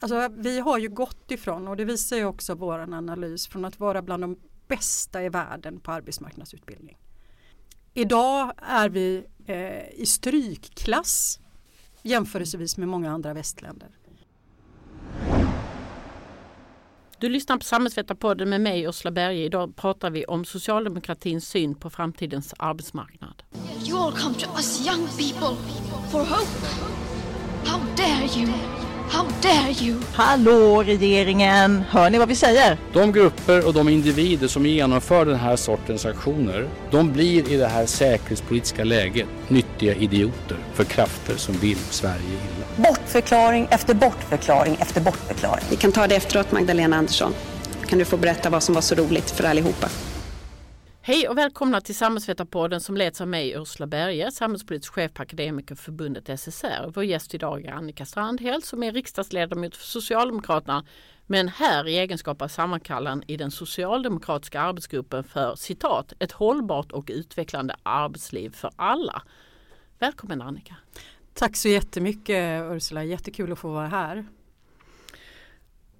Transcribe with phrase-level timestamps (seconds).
[0.00, 3.80] Alltså, vi har ju gått ifrån, och det visar ju också vår analys, från att
[3.80, 4.36] vara bland de
[4.68, 6.98] bästa i världen på arbetsmarknadsutbildning.
[7.94, 11.40] Idag är vi eh, i strykklass
[12.02, 13.88] jämförelsevis med många andra västländer.
[17.18, 19.44] Du lyssnar på Samhällsvetarpodden med mig Ursula Berge.
[19.44, 23.42] Idag pratar vi om socialdemokratins syn på framtidens arbetsmarknad.
[23.88, 25.56] You all come to us young people
[26.10, 26.66] for hope.
[27.64, 28.79] How dare you?
[29.12, 29.96] How dare you?
[30.12, 31.84] Hallå regeringen!
[31.90, 32.78] Hör ni vad vi säger?
[32.92, 37.66] De grupper och de individer som genomför den här sortens aktioner, de blir i det
[37.66, 42.88] här säkerhetspolitiska läget nyttiga idioter för krafter som vill Sverige illa.
[42.88, 45.64] Bortförklaring efter bortförklaring efter bortförklaring.
[45.70, 47.34] Vi kan ta det efteråt Magdalena Andersson.
[47.86, 49.88] Kan du få berätta vad som var så roligt för allihopa?
[51.10, 56.40] Hej och välkomna till Samhällsvetarpodden som leds av mig Ursula Berge, samhällspolitisk chef på Akademikerförbundet
[56.40, 56.92] SSR.
[56.94, 60.84] Vår gäst idag är Annika Strandhäll som är riksdagsledamot för Socialdemokraterna
[61.26, 67.10] men här i egenskap av sammankallaren i den socialdemokratiska arbetsgruppen för citat ett hållbart och
[67.12, 69.22] utvecklande arbetsliv för alla.
[69.98, 70.76] Välkommen Annika!
[71.34, 74.24] Tack så jättemycket Ursula, jättekul att få vara här.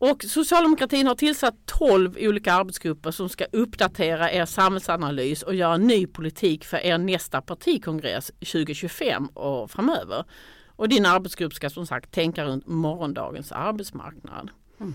[0.01, 6.07] Och socialdemokratin har tillsatt 12 olika arbetsgrupper som ska uppdatera er samhällsanalys och göra ny
[6.07, 10.25] politik för er nästa partikongress 2025 och framöver.
[10.67, 14.51] Och din arbetsgrupp ska som sagt tänka runt morgondagens arbetsmarknad.
[14.81, 14.95] Mm.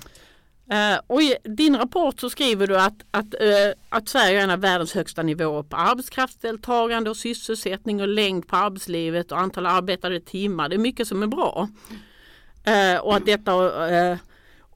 [0.72, 4.50] Uh, och I din rapport så skriver du att, att, uh, att Sverige har en
[4.50, 10.20] av världens högsta nivåer på arbetskraftsdeltagande och sysselsättning och längd på arbetslivet och antal arbetade
[10.20, 10.70] timmar.
[10.70, 11.70] Det är mycket som är bra.
[12.68, 13.52] Uh, och att detta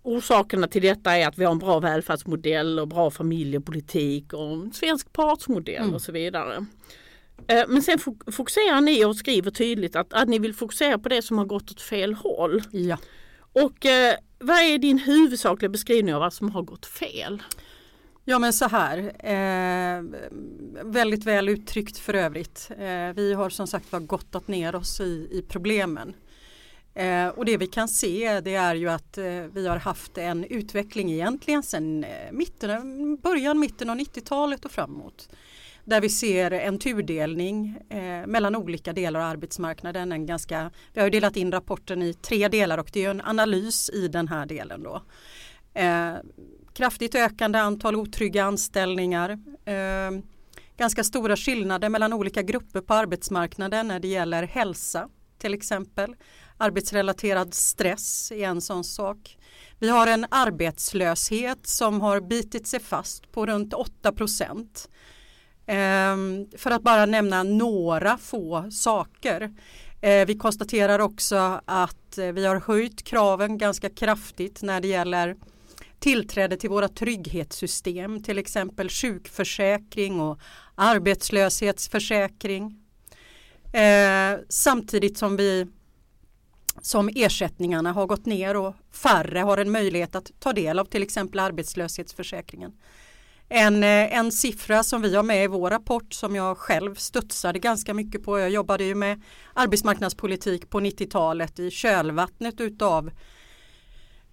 [0.04, 4.74] Orsakerna till detta är att vi har en bra välfärdsmodell och bra familjepolitik och en
[4.74, 5.96] svensk partsmodell mm.
[5.96, 6.66] och så vidare.
[7.48, 8.00] Eh, men sen
[8.32, 11.72] fokuserar ni och skriver tydligt att, att ni vill fokusera på det som har gått
[11.72, 12.64] åt fel håll.
[12.72, 12.98] Ja.
[13.54, 17.44] Och eh, vad är din huvudsakliga beskrivning av vad som har gått fel?
[18.26, 20.04] Ja men så här, eh,
[20.84, 22.72] väldigt väl uttryckt för övrigt.
[22.78, 26.14] Eh, vi har som sagt var gottat ner oss i, i problemen.
[27.00, 30.44] Eh, och det vi kan se det är ju att eh, vi har haft en
[30.44, 35.30] utveckling egentligen sedan eh, mitten, början, mitten av 90-talet och framåt.
[35.84, 40.12] Där vi ser en tudelning eh, mellan olika delar av arbetsmarknaden.
[40.12, 43.90] En ganska, vi har delat in rapporten i tre delar och det är en analys
[43.90, 44.84] i den här delen.
[44.84, 45.02] Då.
[45.74, 46.14] Eh,
[46.74, 49.30] kraftigt ökande antal otrygga anställningar.
[49.66, 50.22] Eh,
[50.78, 56.16] ganska stora skillnader mellan olika grupper på arbetsmarknaden när det gäller hälsa till exempel.
[56.62, 59.38] Arbetsrelaterad stress är en sån sak.
[59.80, 64.90] Vi har en arbetslöshet som har bitit sig fast på runt 8 procent.
[65.66, 69.54] Ehm, för att bara nämna några få saker.
[70.02, 75.36] Eh, vi konstaterar också att eh, vi har höjt kraven ganska kraftigt när det gäller
[76.00, 80.40] tillträde till våra trygghetssystem, till exempel sjukförsäkring och
[80.76, 82.76] arbetslöshetsförsäkring.
[83.74, 85.68] Eh, samtidigt som vi
[86.82, 91.04] som ersättningarna har gått ner och färre har en möjlighet att ta del av till
[91.04, 92.72] exempel arbetslöshetsförsäkringen.
[93.50, 97.60] En, eh, en siffra som vi har med i vår rapport som jag själv studsade
[97.60, 98.40] ganska mycket på.
[98.40, 99.22] Jag jobbade ju med
[99.54, 103.12] arbetsmarknadspolitik på 90-talet i kölvattnet utav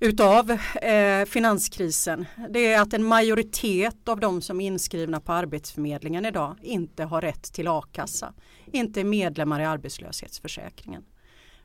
[0.01, 0.51] utav
[0.83, 2.27] eh, finanskrisen.
[2.51, 7.21] Det är att en majoritet av de som är inskrivna på Arbetsförmedlingen idag inte har
[7.21, 8.35] rätt till a-kassa.
[8.73, 11.03] Inte är medlemmar i arbetslöshetsförsäkringen.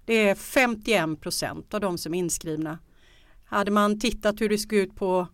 [0.05, 2.79] Det är 51 procent av de som är inskrivna.
[3.45, 5.27] Hade man tittat hur det såg ut på,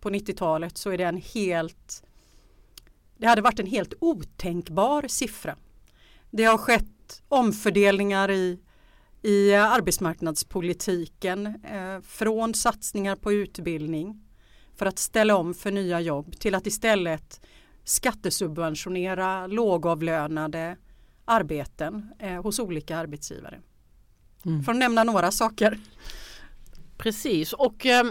[0.00, 2.02] på 90-talet så är det en helt
[3.20, 5.56] det hade varit en helt otänkbar siffra.
[6.30, 8.60] Det har skett omfördelningar i,
[9.22, 14.22] i arbetsmarknadspolitiken eh, från satsningar på utbildning
[14.76, 17.40] för att ställa om för nya jobb till att istället
[17.84, 20.76] skattesubventionera lågavlönade
[21.24, 23.60] arbeten eh, hos olika arbetsgivare.
[24.46, 24.62] Mm.
[24.62, 25.78] För att nämna några saker.
[26.98, 28.04] Precis och eh,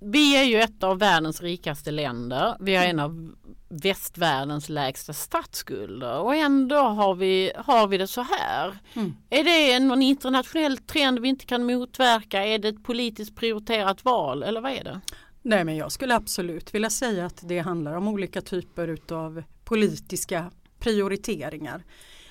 [0.00, 2.56] vi är ju ett av världens rikaste länder.
[2.60, 3.34] Vi har en av
[3.68, 8.78] västvärldens lägsta statsskulder och ändå har vi, har vi det så här.
[8.94, 9.14] Mm.
[9.30, 12.44] Är det någon internationell trend vi inte kan motverka?
[12.44, 15.00] Är det ett politiskt prioriterat val eller vad är det?
[15.42, 20.50] Nej men jag skulle absolut vilja säga att det handlar om olika typer utav politiska
[20.78, 21.84] prioriteringar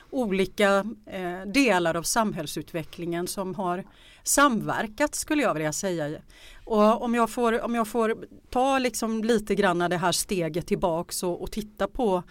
[0.09, 3.83] olika eh, delar av samhällsutvecklingen som har
[4.23, 6.21] samverkat skulle jag vilja säga.
[6.65, 8.17] Och om jag får, om jag får
[8.49, 12.23] ta liksom lite grann det här steget tillbaks och, och titta på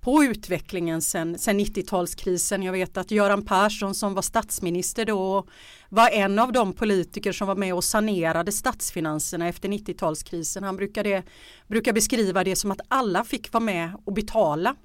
[0.00, 2.64] på utvecklingen sen, sen 90-talskrisen.
[2.64, 5.46] Jag vet att Göran Persson som var statsminister då
[5.88, 10.64] var en av de politiker som var med och sanerade statsfinanserna efter 90-talskrisen.
[10.64, 11.22] Han brukade,
[11.68, 14.76] brukar beskriva det som att alla fick vara med och betala.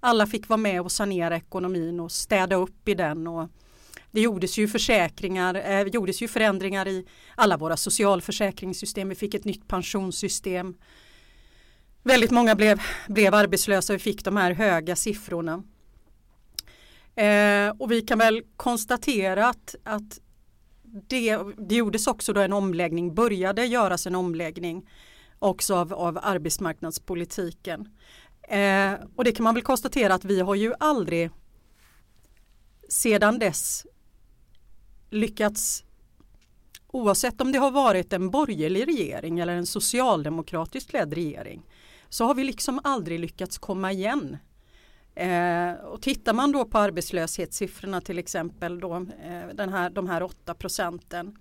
[0.00, 3.26] Alla fick vara med och sanera ekonomin och städa upp i den.
[3.26, 3.48] Och
[4.10, 9.08] det gjordes ju försäkringar, eh, gjordes ju förändringar i alla våra socialförsäkringssystem.
[9.08, 10.74] Vi fick ett nytt pensionssystem.
[12.02, 15.62] Väldigt många blev, blev arbetslösa och vi fick de här höga siffrorna.
[17.14, 20.20] Eh, och vi kan väl konstatera att, att
[20.82, 24.88] det, det gjordes också då en omläggning, började göras en omläggning
[25.38, 27.88] också av, av arbetsmarknadspolitiken.
[28.48, 31.30] Eh, och det kan man väl konstatera att vi har ju aldrig
[32.88, 33.86] sedan dess
[35.10, 35.84] lyckats
[36.86, 41.62] oavsett om det har varit en borgerlig regering eller en socialdemokratiskt ledd regering
[42.08, 44.36] så har vi liksom aldrig lyckats komma igen.
[45.14, 50.22] Eh, och tittar man då på arbetslöshetssiffrorna till exempel då, eh, den här, de här
[50.22, 51.38] 8 procenten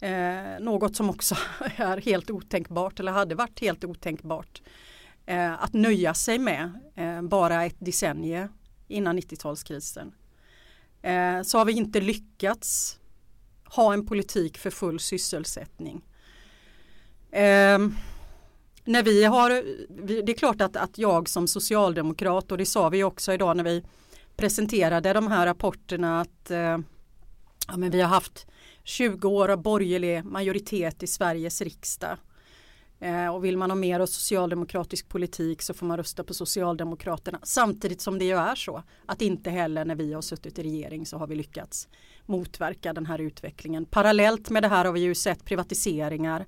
[0.00, 1.36] eh, något som också
[1.76, 4.62] är helt otänkbart eller hade varit helt otänkbart
[5.26, 8.48] eh, att nöja sig med eh, bara ett decennium
[8.88, 10.12] innan 90-talskrisen.
[11.02, 12.98] Eh, så har vi inte lyckats
[13.64, 16.02] ha en politik för full sysselsättning.
[17.32, 17.94] Ehm,
[18.84, 19.50] när vi har,
[20.22, 23.64] det är klart att, att jag som socialdemokrat och det sa vi också idag när
[23.64, 23.84] vi
[24.36, 26.78] presenterade de här rapporterna att eh,
[27.68, 28.46] ja, men vi har haft
[28.84, 32.16] 20 år av borgerlig majoritet i Sveriges riksdag.
[33.00, 37.38] Eh, och vill man ha mer av socialdemokratisk politik så får man rösta på Socialdemokraterna.
[37.42, 41.06] Samtidigt som det ju är så att inte heller när vi har suttit i regering
[41.06, 41.88] så har vi lyckats
[42.26, 43.84] motverka den här utvecklingen.
[43.84, 46.46] Parallellt med det här har vi ju sett privatiseringar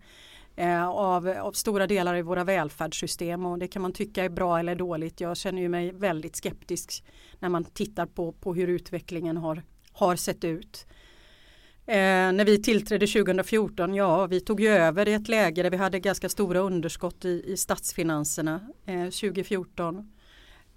[0.57, 4.59] eh, av, av, stora delar i våra välfärdssystem och det kan man tycka är bra
[4.59, 5.21] eller dåligt.
[5.21, 7.05] Jag känner ju mig väldigt skeptisk
[7.39, 9.63] när man tittar på, på hur utvecklingen har,
[9.93, 10.87] har sett ut.
[11.87, 15.77] Eh, när vi tillträdde 2014, ja vi tog ju över i ett läge där vi
[15.77, 20.13] hade ganska stora underskott i, i statsfinanserna eh, 2014.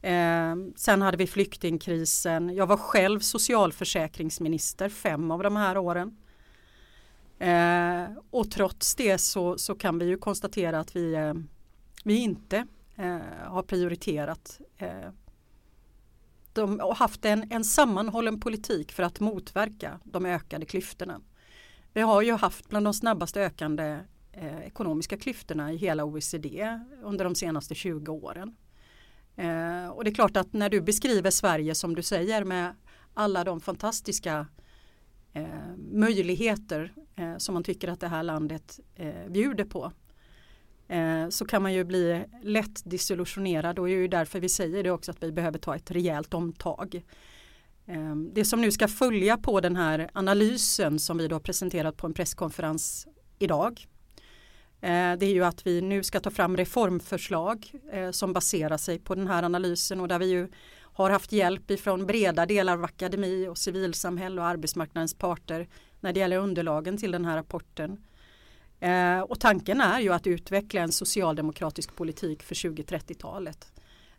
[0.02, 2.56] Eh, sen hade vi flyktingkrisen.
[2.56, 6.18] Jag var själv socialförsäkringsminister fem av de här åren.
[7.40, 11.34] Eh, och trots det så, så kan vi ju konstatera att vi, eh,
[12.04, 12.66] vi inte
[12.96, 15.10] eh, har prioriterat eh,
[16.56, 21.22] de har haft en, en sammanhållen politik för att motverka de ökade klyftorna.
[21.94, 24.00] Vi har ju haft bland de snabbast ökande
[24.32, 28.56] eh, ekonomiska klyftorna i hela OECD under de senaste 20 åren.
[29.36, 32.76] Eh, och det är klart att när du beskriver Sverige som du säger med
[33.14, 34.48] alla de fantastiska
[35.34, 39.92] eh, möjligheter eh, som man tycker att det här landet eh, bjuder på
[40.88, 44.84] Eh, så kan man ju bli lätt disillusionerad och det är ju därför vi säger
[44.84, 47.04] det också att vi behöver ta ett rejält omtag.
[47.88, 52.08] Ehm, det som nu ska följa på den här analysen som vi då presenterat på
[52.08, 53.08] en presskonferens
[53.40, 53.86] idag
[54.82, 59.00] eh, det är ju att vi nu ska ta fram reformförslag eh, som baserar sig
[59.00, 60.48] på den här analysen och där vi ju
[60.78, 65.68] har haft hjälp ifrån breda delar av akademi och civilsamhälle och arbetsmarknadens parter
[66.00, 67.98] när det gäller underlagen till den här rapporten.
[68.86, 73.72] Eh, och tanken är ju att utveckla en socialdemokratisk politik för 2030-talet.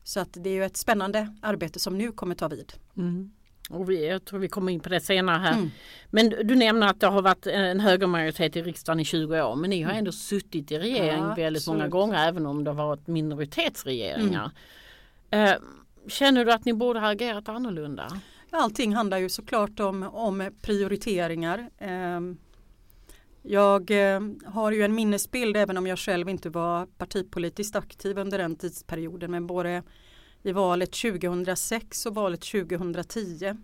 [0.03, 2.73] Så att det är ju ett spännande arbete som nu kommer ta vid.
[2.97, 3.31] Mm.
[3.71, 5.53] Och vi, jag tror vi kommer in på det senare här.
[5.53, 5.71] Mm.
[6.11, 9.71] Men du nämner att det har varit en högermajoritet i riksdagen i 20 år men
[9.71, 9.99] ni har mm.
[9.99, 11.79] ändå suttit i regering ja, väldigt absolut.
[11.79, 14.51] många gånger även om det har varit minoritetsregeringar.
[15.31, 15.49] Mm.
[15.49, 15.59] Eh,
[16.09, 18.21] känner du att ni borde ha agerat annorlunda?
[18.51, 21.71] Allting handlar ju såklart om, om prioriteringar.
[21.79, 22.21] Eh,
[23.47, 28.39] jag eh, har ju en minnesbild även om jag själv inte var partipolitiskt aktiv under
[28.39, 29.83] den tidsperioden men både
[30.43, 33.57] i valet 2006 och valet 2010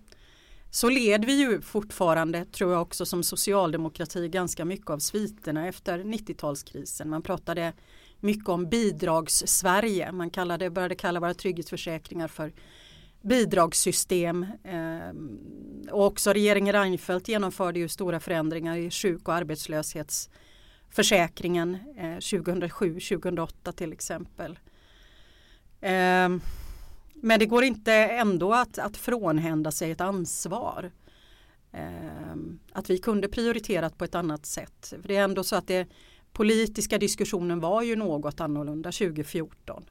[0.70, 5.98] så led vi ju fortfarande tror jag också som socialdemokrati ganska mycket av sviterna efter
[5.98, 7.04] 90-talskrisen.
[7.04, 7.72] Man pratade
[8.20, 10.12] mycket om bidrags-Sverige.
[10.12, 12.52] Man kallade, började kalla våra trygghetsförsäkringar för
[13.22, 15.10] bidragssystem eh,
[15.90, 23.92] och också regeringen Reinfeldt genomförde ju stora förändringar i sjuk och arbetslöshetsförsäkringen eh, 2007-2008 till
[23.92, 24.58] exempel.
[25.80, 26.40] Ehm,
[27.14, 30.90] men det går inte ändå att, att frånhända sig ett ansvar.
[31.72, 34.94] Ehm, att vi kunde prioriterat på ett annat sätt.
[35.00, 35.88] För det är ändå så att det
[36.32, 39.84] politiska diskussionen var ju något annorlunda 2014.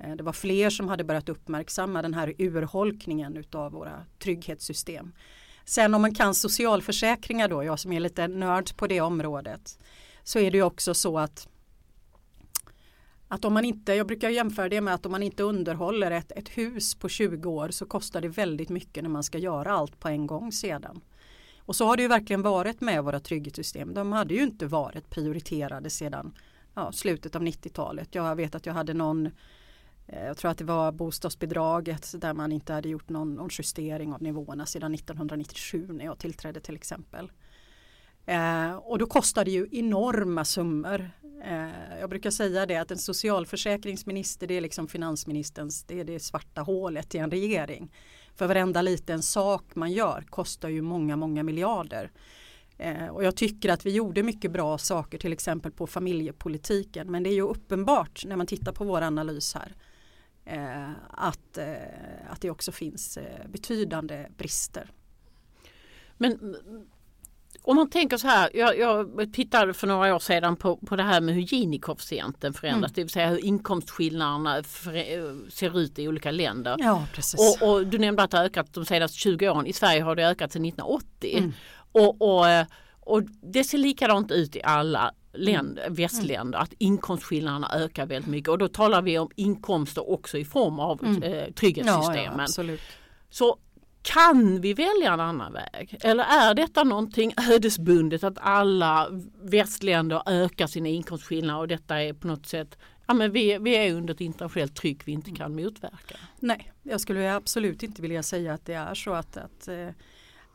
[0.00, 5.12] Eh, det var fler som hade börjat uppmärksamma den här urholkningen utav våra trygghetssystem.
[5.64, 9.78] Sen om man kan socialförsäkringar då, jag som är lite nörd på det området,
[10.22, 11.48] så är det ju också så att
[13.32, 16.32] att om man inte, jag brukar jämföra det med att om man inte underhåller ett,
[16.32, 20.00] ett hus på 20 år så kostar det väldigt mycket när man ska göra allt
[20.00, 21.00] på en gång sedan.
[21.58, 23.94] Och så har det ju verkligen varit med våra trygghetssystem.
[23.94, 26.34] De hade ju inte varit prioriterade sedan
[26.74, 28.14] ja, slutet av 90-talet.
[28.14, 29.30] Jag vet att jag hade någon
[30.12, 34.12] Eh, jag tror att det var bostadsbidraget där man inte hade gjort någon, någon justering
[34.12, 37.32] av nivåerna sedan 1997 när jag tillträdde till exempel.
[38.26, 41.10] Eh, och då kostar det ju enorma summor.
[41.44, 46.20] Eh, jag brukar säga det att en socialförsäkringsminister det är liksom finansministerns, det är det
[46.20, 47.92] svarta hålet i en regering.
[48.34, 52.10] För varenda liten sak man gör kostar ju många, många miljarder.
[52.78, 57.10] Eh, och jag tycker att vi gjorde mycket bra saker till exempel på familjepolitiken.
[57.10, 59.74] Men det är ju uppenbart när man tittar på vår analys här
[61.10, 64.90] att, eh, att det också finns eh, betydande brister.
[66.16, 66.56] Men
[67.62, 71.02] om man tänker så här, jag, jag tittade för några år sedan på, på det
[71.02, 72.94] här med hur Gini-koefficienten förändras, mm.
[72.94, 74.62] det vill säga hur inkomstskillnaderna
[75.50, 76.76] ser ut i olika länder.
[76.78, 77.62] Ja, precis.
[77.62, 80.16] Och, och, du nämnde att det har ökat de senaste 20 åren, i Sverige har
[80.16, 81.38] det ökat sedan 1980.
[81.38, 81.52] Mm.
[81.92, 82.46] Och, och,
[83.00, 85.94] och det ser likadant ut i alla länder, mm.
[85.94, 90.80] västländer att inkomstskillnaderna ökar väldigt mycket och då talar vi om inkomster också i form
[90.80, 91.22] av mm.
[91.22, 92.48] eh, trygghetssystemen.
[92.56, 92.76] Ja, ja,
[93.30, 93.58] Så
[94.02, 95.98] kan vi välja en annan väg?
[96.00, 99.08] Eller är detta någonting ödesbundet att alla
[99.42, 102.78] västländer ökar sina inkomstskillnader och detta är på något sätt
[103.10, 106.16] Ja, men vi, vi är under ett internationellt tryck vi inte kan motverka.
[106.38, 109.68] Nej, jag skulle absolut inte vilja säga att det är så att, att,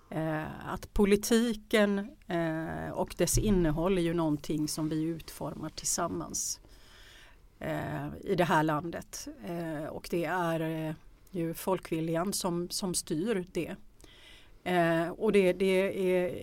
[0.10, 6.60] eh, att politiken eh, och dess innehåll är ju någonting som vi utformar tillsammans
[7.60, 9.28] eh, i det här landet.
[9.46, 10.96] Eh, och det är eh,
[11.32, 13.76] ju folkviljan som, som styr det.
[14.64, 16.34] Eh, och det, det är,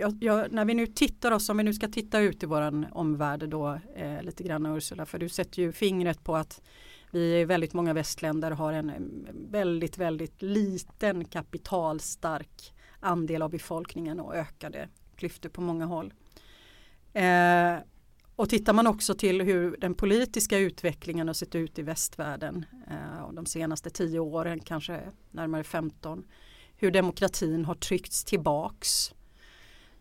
[0.00, 2.86] jag, jag, när vi nu tittar oss, om vi nu ska titta ut i våran
[2.92, 6.62] omvärld då eh, lite grann Ursula, för du sätter ju fingret på att
[7.10, 14.36] vi i väldigt många västländer har en väldigt, väldigt liten kapitalstark andel av befolkningen och
[14.36, 16.14] ökade klyftor på många håll.
[17.12, 17.76] Eh,
[18.36, 23.32] och tittar man också till hur den politiska utvecklingen har sett ut i västvärlden eh,
[23.32, 25.00] de senaste tio åren, kanske
[25.30, 26.24] närmare 15,
[26.76, 29.14] hur demokratin har tryckts tillbaks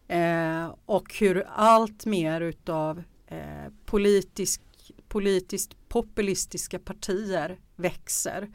[0.07, 4.61] eh, och hur allt mer utav eh, politisk,
[5.07, 8.47] politiskt populistiska partier växer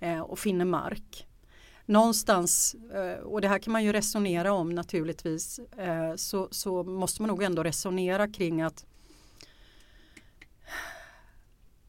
[0.00, 1.26] eh, och finner mark.
[1.86, 7.22] Någonstans, eh, och det här kan man ju resonera om naturligtvis, eh, så, så måste
[7.22, 8.86] man nog ändå resonera kring att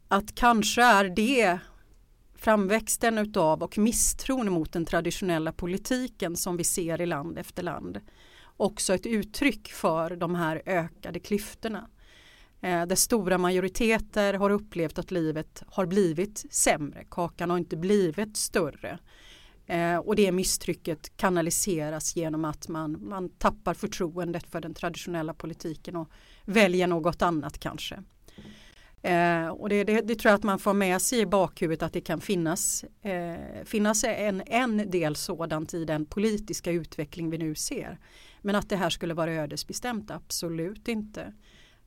[0.08, 1.60] att kanske är det
[2.36, 8.00] framväxten utav och misstron mot den traditionella politiken som vi ser i land efter land
[8.58, 11.90] också ett uttryck för de här ökade klyftorna.
[12.62, 18.38] Eh, där stora majoriteter har upplevt att livet har blivit sämre, kakan har inte blivit
[18.38, 19.00] större.
[19.68, 25.96] Eh, och det misstrycket kanaliseras genom att man, man tappar förtroendet för den traditionella politiken
[25.96, 26.10] och
[26.46, 28.04] väljer något annat kanske.
[29.02, 31.94] Eh, och det, det, det, tror jag att man får med sig i bakhuvudet att
[31.94, 37.56] det kan finnas, eh, finnas en, en del sådant i den politiska utveckling vi nu
[37.56, 38.00] ser.
[38.42, 41.34] Men att det här skulle vara ödesbestämt, absolut inte.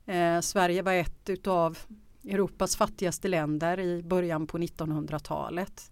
[0.07, 1.79] Eh, Sverige var ett av
[2.25, 5.91] Europas fattigaste länder i början på 1900-talet.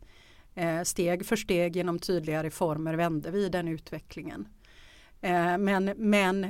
[0.54, 4.48] Eh, steg för steg genom tydliga reformer vände vi den utvecklingen.
[5.20, 6.46] Eh, men, men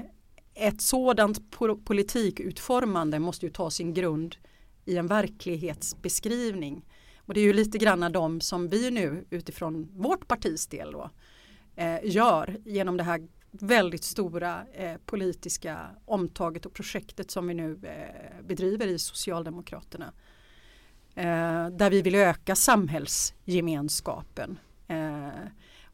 [0.55, 1.51] ett sådant
[1.85, 4.37] politikutformande måste ju ta sin grund
[4.85, 6.85] i en verklighetsbeskrivning.
[7.17, 11.11] Och det är ju lite grann de som vi nu utifrån vårt partis del då,
[11.77, 17.79] eh, gör genom det här väldigt stora eh, politiska omtaget och projektet som vi nu
[17.83, 20.13] eh, bedriver i Socialdemokraterna.
[21.15, 24.59] Eh, där vi vill öka samhällsgemenskapen.
[24.89, 25.29] Eh,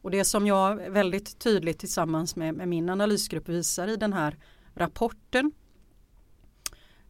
[0.01, 4.37] och det som jag väldigt tydligt tillsammans med, med min analysgrupp visar i den här
[4.75, 5.51] rapporten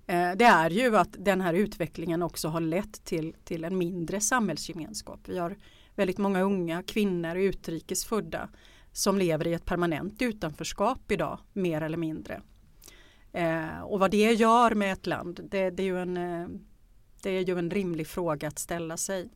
[0.07, 4.21] eh, det är ju att den här utvecklingen också har lett till, till en mindre
[4.21, 5.19] samhällsgemenskap.
[5.25, 5.57] Vi har
[5.95, 8.49] väldigt många unga kvinnor och utrikesfödda
[8.91, 12.41] som lever i ett permanent utanförskap idag, mer eller mindre.
[13.33, 16.47] Eh, och vad det gör med ett land, det, det, är ju en, eh,
[17.23, 19.29] det är ju en rimlig fråga att ställa sig.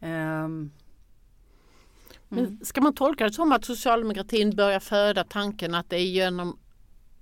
[0.00, 0.70] Mm.
[2.28, 6.58] Men ska man tolka det som att socialdemokratin börjar föda tanken att det är genom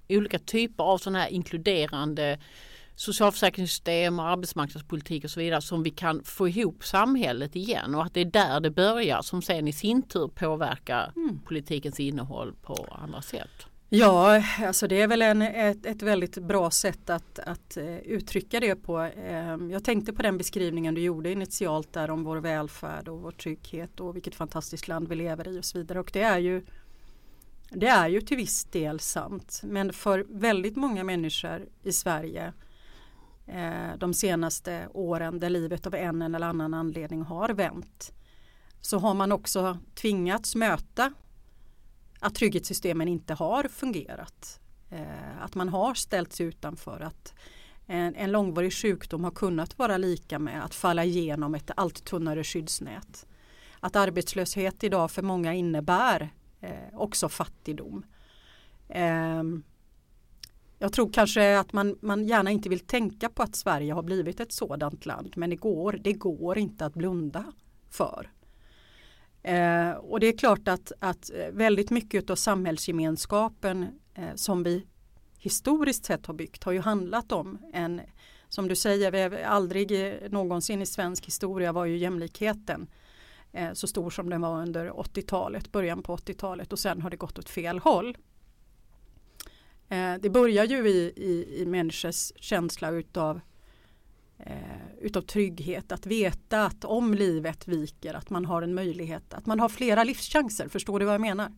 [0.08, 2.38] olika typer av sådana här inkluderande
[2.94, 8.14] socialförsäkringssystem och arbetsmarknadspolitik och så vidare som vi kan få ihop samhället igen och att
[8.14, 11.40] det är där det börjar som sen i sin tur påverkar mm.
[11.40, 13.66] politikens innehåll på andra sätt.
[13.92, 18.60] Ja, alltså det är väl en, ett, ett väldigt bra sätt att, att eh, uttrycka
[18.60, 18.98] det på.
[18.98, 23.30] Ehm, jag tänkte på den beskrivningen du gjorde initialt där om vår välfärd och vår
[23.32, 26.00] trygghet och vilket fantastiskt land vi lever i och så vidare.
[26.00, 26.66] Och det är ju
[27.70, 29.60] det är ju till viss del sant.
[29.64, 32.52] Men för väldigt många människor i Sverige
[33.46, 38.12] eh, de senaste åren där livet av en eller annan anledning har vänt
[38.80, 41.12] så har man också tvingats möta
[42.20, 44.60] att trygghetssystemen inte har fungerat.
[44.90, 47.00] Eh, att man har ställts utanför.
[47.00, 47.34] Att
[47.86, 52.44] en, en långvarig sjukdom har kunnat vara lika med att falla igenom ett allt tunnare
[52.44, 53.26] skyddsnät.
[53.80, 58.04] Att arbetslöshet idag för många innebär eh, också fattigdom.
[58.88, 59.42] Eh,
[60.78, 64.40] jag tror kanske att man, man gärna inte vill tänka på att Sverige har blivit
[64.40, 67.52] ett sådant land men det går, det går inte att blunda
[67.90, 68.30] för.
[69.42, 74.86] Eh, och det är klart att, att eh, väldigt mycket av samhällsgemenskapen eh, som vi
[75.38, 78.00] historiskt sett har byggt har ju handlat om en,
[78.48, 82.86] som du säger, vi aldrig eh, någonsin i svensk historia var ju jämlikheten
[83.52, 87.16] eh, så stor som den var under 80-talet, början på 80-talet och sen har det
[87.16, 88.16] gått åt fel håll.
[89.88, 93.40] Eh, det börjar ju i, i, i människors känsla utav
[94.46, 94.54] eh,
[95.00, 99.60] utav trygghet, att veta att om livet viker att man har en möjlighet, att man
[99.60, 101.52] har flera livschanser, förstår du vad jag menar?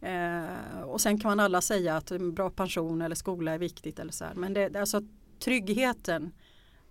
[0.00, 3.98] Eh, och sen kan man alla säga att en bra pension eller skola är viktigt
[3.98, 4.34] eller så här.
[4.34, 5.00] men det, alltså
[5.38, 6.32] tryggheten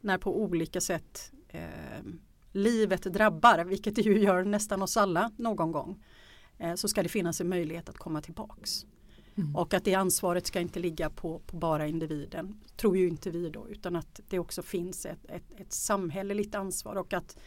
[0.02, 2.04] när på olika sätt eh,
[2.52, 6.04] livet drabbar, vilket det ju gör nästan oss alla någon gång,
[6.58, 8.86] eh, så ska det finnas en möjlighet att komma tillbaks.
[9.38, 9.56] Mm.
[9.56, 13.50] Och att det ansvaret ska inte ligga på, på, bara individen, tror ju inte vi
[13.50, 17.38] då, utan att det också finns ett, ett, ett samhälleligt ansvar och att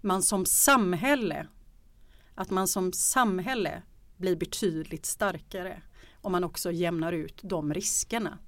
[0.00, 1.46] man som samhälle,
[2.34, 3.82] att man som samhälle
[4.16, 5.82] blir betydligt starkare
[6.20, 8.38] om man också jämnar ut de riskerna.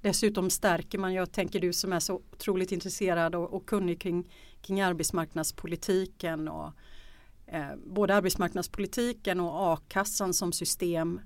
[0.00, 4.32] Dessutom stärker man, jag tänker du som är så otroligt intresserad och, och kunnig kring,
[4.62, 6.72] kring arbetsmarknadspolitiken och
[7.46, 11.20] eh, både arbetsmarknadspolitiken och a-kassan som system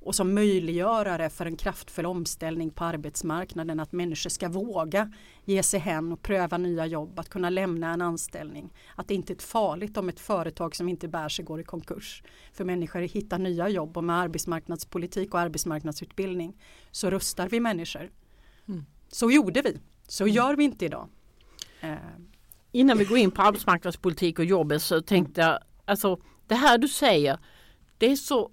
[0.00, 3.80] och som möjliggörare för en kraftfull omställning på arbetsmarknaden.
[3.80, 5.12] Att människor ska våga
[5.44, 8.72] ge sig hän och pröva nya jobb, att kunna lämna en anställning.
[8.94, 12.22] Att det inte är farligt om ett företag som inte bär sig går i konkurs.
[12.52, 16.56] För människor hittar nya jobb och med arbetsmarknadspolitik och arbetsmarknadsutbildning
[16.90, 18.10] så rustar vi människor.
[18.68, 18.84] Mm.
[19.08, 20.34] Så gjorde vi, så mm.
[20.34, 21.08] gör vi inte idag.
[21.80, 21.96] Eh.
[22.72, 26.88] Innan vi går in på arbetsmarknadspolitik och jobbet så tänkte jag, alltså det här du
[26.88, 27.38] säger,
[27.98, 28.50] det är så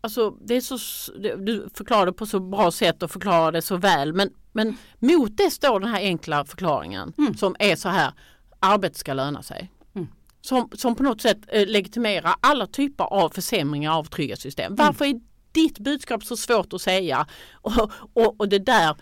[0.00, 0.78] Alltså, det är så,
[1.18, 5.36] du förklarar det på så bra sätt och förklarar det så väl men, men mot
[5.36, 7.34] det står den här enkla förklaringen mm.
[7.34, 8.12] som är så här
[8.60, 9.70] arbete ska löna sig.
[9.94, 10.08] Mm.
[10.40, 14.72] Som, som på något sätt eh, legitimerar alla typer av försämringar av trygghetssystem.
[14.72, 14.86] Mm.
[14.86, 15.20] Varför är
[15.52, 18.96] ditt budskap så svårt att säga och, och, och det där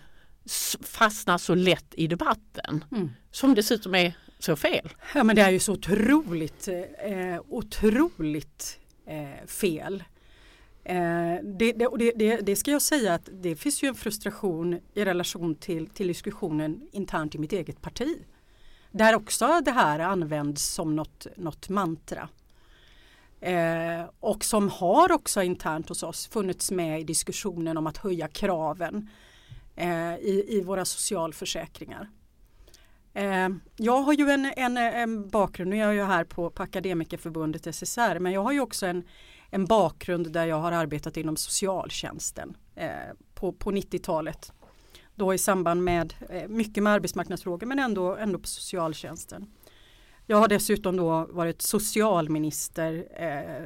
[0.83, 3.09] fastnar så lätt i debatten mm.
[3.31, 4.89] som dessutom är så fel.
[5.13, 10.03] Ja men det är ju så otroligt, eh, otroligt eh, fel.
[10.85, 15.05] Eh, det, det, det, det, ska jag säga att det finns ju en frustration i
[15.05, 18.17] relation till, till diskussionen internt i mitt eget parti.
[18.91, 22.29] Där också det här används som något, något mantra.
[23.41, 28.27] Eh, och som har också internt hos oss funnits med i diskussionen om att höja
[28.27, 29.09] kraven
[29.75, 32.09] eh, i, i våra socialförsäkringar.
[33.13, 36.63] Eh, jag har ju en, en, en bakgrund, nu är jag ju här på, på
[36.63, 39.03] Akademikerförbundet SSR, men jag har ju också en,
[39.49, 42.89] en bakgrund där jag har arbetat inom socialtjänsten eh,
[43.33, 44.53] på, på 90-talet.
[45.15, 49.47] Då i samband med eh, mycket med arbetsmarknadsfrågor men ändå, ändå på socialtjänsten.
[50.25, 53.63] Jag har dessutom då varit socialminister eh,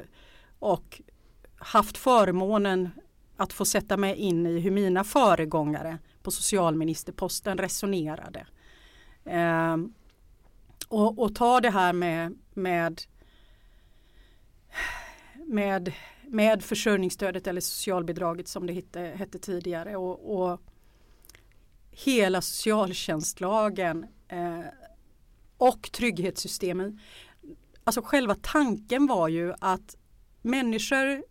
[0.58, 1.02] och
[1.56, 2.90] haft förmånen
[3.36, 8.46] att få sätta mig in i hur mina föregångare på socialministerposten resonerade.
[9.24, 9.76] Eh,
[10.88, 13.02] och, och, ta det här med, med
[15.50, 15.92] med,
[16.26, 19.96] med försörjningsstödet eller socialbidraget som det hette, hette tidigare.
[19.96, 20.60] Och, och
[21.90, 24.60] hela socialtjänstlagen eh,
[25.56, 27.00] och trygghetssystemen.
[27.84, 29.96] Alltså själva tanken var ju att
[30.42, 31.24] människor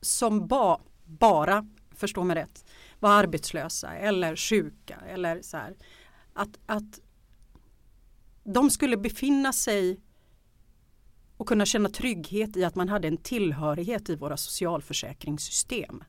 [0.00, 2.64] som ba, bara, förstå mig rätt,
[3.00, 5.76] var arbetslösa eller sjuka eller så här.
[6.32, 7.00] Att, att
[8.44, 10.00] de skulle befinna sig
[11.36, 16.04] och kunna känna trygghet i att man hade en tillhörighet i våra socialförsäkringssystem.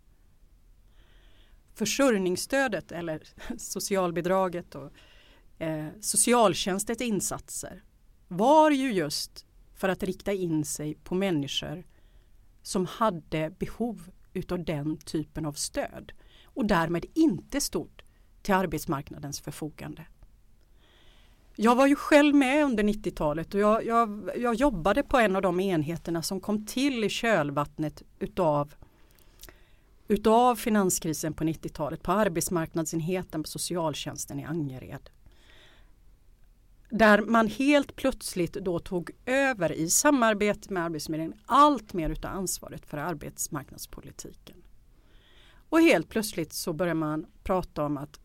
[1.73, 3.23] Försörjningsstödet eller
[3.57, 4.91] socialbidraget och
[5.59, 7.83] eh, socialtjänstets insatser
[8.27, 11.83] var ju just för att rikta in sig på människor
[12.61, 16.11] som hade behov utav den typen av stöd
[16.45, 18.03] och därmed inte stod
[18.41, 20.05] till arbetsmarknadens förfogande.
[21.59, 25.41] Jag var ju själv med under 90-talet och jag, jag, jag jobbade på en av
[25.41, 28.73] de enheterna som kom till i kölvattnet utav
[30.07, 35.09] utav finanskrisen på 90-talet på arbetsmarknadsenheten på socialtjänsten i Angered.
[36.89, 42.85] Där man helt plötsligt då tog över i samarbete med Arbetsförmedlingen allt mer utav ansvaret
[42.85, 44.57] för arbetsmarknadspolitiken.
[45.69, 48.19] Och helt plötsligt så börjar man prata om att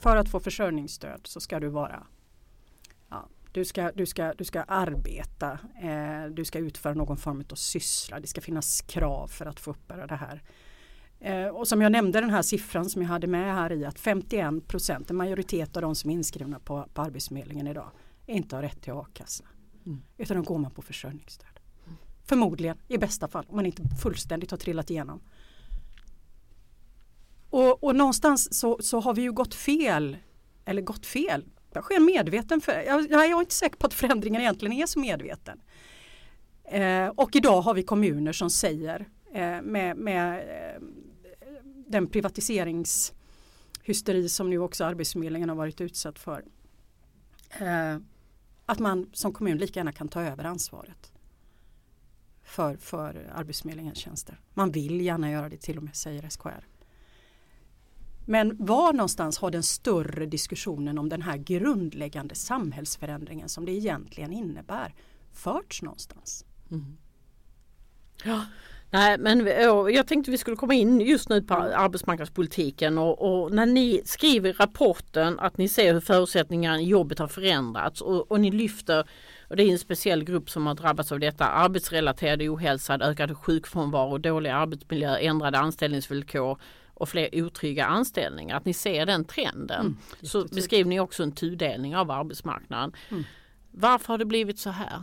[0.00, 2.06] för att få försörjningsstöd så ska du vara
[3.52, 8.20] du, ska, du, ska, du ska arbeta, eh, du ska utföra någon form av syssla,
[8.20, 10.42] det ska finnas krav för att få uppbära det här.
[11.20, 14.00] Eh, och som jag nämnde den här siffran som jag hade med här i att
[14.00, 17.90] 51 procent, en majoritet av de som är inskrivna på, på Arbetsförmedlingen idag
[18.26, 19.44] inte har rätt till a-kassa.
[19.86, 20.02] Mm.
[20.16, 21.60] Utan då går man på försörjningsstöd.
[21.86, 21.98] Mm.
[22.24, 25.20] Förmodligen, i bästa fall, om man inte fullständigt har trillat igenom.
[27.50, 30.16] Och, och någonstans så, så har vi ju gått fel,
[30.64, 34.40] eller gått fel, det sker medveten för, jag, jag är inte säker på att förändringen
[34.40, 35.60] egentligen är så medveten.
[36.64, 40.82] Eh, och idag har vi kommuner som säger eh, med, med eh,
[41.86, 46.44] den privatiseringshysteri som nu också Arbetsförmedlingen har varit utsatt för.
[47.58, 47.96] Eh,
[48.66, 51.12] att man som kommun lika gärna kan ta över ansvaret
[52.42, 54.40] för, för Arbetsförmedlingens tjänster.
[54.54, 56.77] Man vill gärna göra det till och med, säger SKR.
[58.28, 64.32] Men var någonstans har den större diskussionen om den här grundläggande samhällsförändringen som det egentligen
[64.32, 64.94] innebär
[65.32, 66.44] förts någonstans?
[66.70, 66.96] Mm.
[68.24, 68.44] Ja,
[68.90, 69.46] Nej, men
[69.94, 74.50] jag tänkte vi skulle komma in just nu på arbetsmarknadspolitiken och, och, när ni skriver
[74.50, 79.08] i rapporten att ni ser hur förutsättningarna i jobbet har förändrats och, och ni lyfter
[79.48, 81.44] och det är en speciell grupp som har drabbats av detta.
[81.44, 86.58] Arbetsrelaterad ohälsa, ökad sjukfrånvaro, dålig arbetsmiljö, ändrade anställningsvillkor
[86.98, 88.56] och fler otrygga anställningar.
[88.56, 89.80] Att ni ser den trenden.
[89.80, 92.92] Mm, så beskriver ni också en tudelning av arbetsmarknaden.
[93.08, 93.24] Mm.
[93.70, 95.02] Varför har det blivit så här?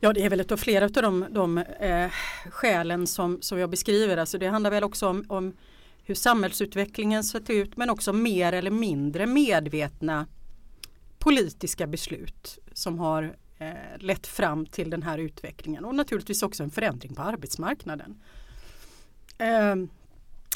[0.00, 2.10] Ja det är väl av flera av de, de eh,
[2.50, 4.16] skälen som, som jag beskriver.
[4.16, 5.56] Alltså det handlar väl också om, om
[6.04, 10.26] hur samhällsutvecklingen sett ut men också mer eller mindre medvetna
[11.18, 16.70] politiska beslut som har eh, lett fram till den här utvecklingen och naturligtvis också en
[16.70, 18.22] förändring på arbetsmarknaden.
[19.42, 19.76] Eh,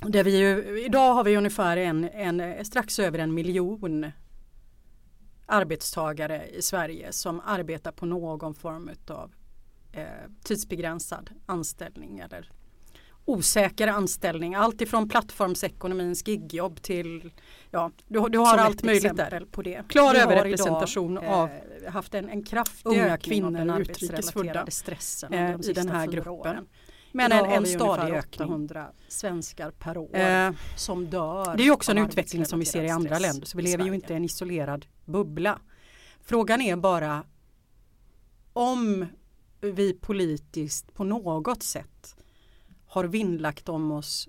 [0.00, 4.12] där vi ju, idag har vi ungefär en, en, strax över en miljon
[5.46, 9.32] arbetstagare i Sverige som arbetar på någon form av
[9.92, 10.04] eh,
[10.44, 12.50] tidsbegränsad anställning eller
[13.24, 14.54] osäker anställning.
[14.54, 17.32] Allt ifrån plattformsekonomins gigjobb till
[17.70, 19.46] ja, du, du har allt möjligt där.
[19.50, 19.88] På det.
[19.88, 21.50] Klar överrepresentation av
[21.84, 26.06] eh, haft en, en kraftig unga kvinnor och utrikesfödda stressen eh, de i den här
[26.06, 26.32] gruppen.
[26.32, 26.66] Åren.
[27.16, 28.48] Men en, en stadig ökning.
[28.48, 31.56] 800 svenskar per år eh, som dör.
[31.56, 33.94] Det är också en utveckling som vi ser i andra länder så vi lever ju
[33.94, 35.60] inte i en isolerad bubbla.
[36.20, 37.24] Frågan är bara
[38.52, 39.06] om
[39.60, 42.16] vi politiskt på något sätt
[42.86, 44.28] har vinnlagt om oss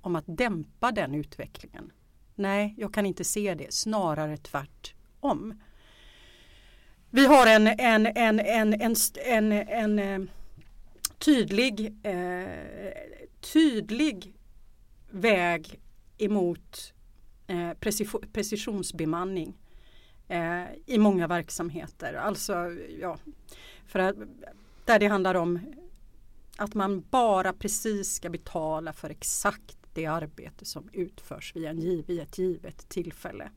[0.00, 1.92] om att dämpa den utvecklingen.
[2.34, 5.60] Nej, jag kan inte se det, snarare tvärtom.
[7.10, 10.30] Vi har en, en, en, en, en, en, en, en
[11.26, 12.92] tydlig, eh,
[13.40, 14.34] tydlig
[15.10, 15.80] väg
[16.18, 16.94] emot
[17.46, 17.70] eh,
[18.32, 19.56] precisionsbemanning
[20.28, 22.14] eh, i många verksamheter.
[22.14, 22.54] Alltså,
[23.00, 23.18] ja,
[23.86, 24.16] för att,
[24.84, 25.58] där det handlar om
[26.56, 32.20] att man bara precis ska betala för exakt det arbete som utförs vid, en, vid
[32.20, 33.50] ett givet tillfälle.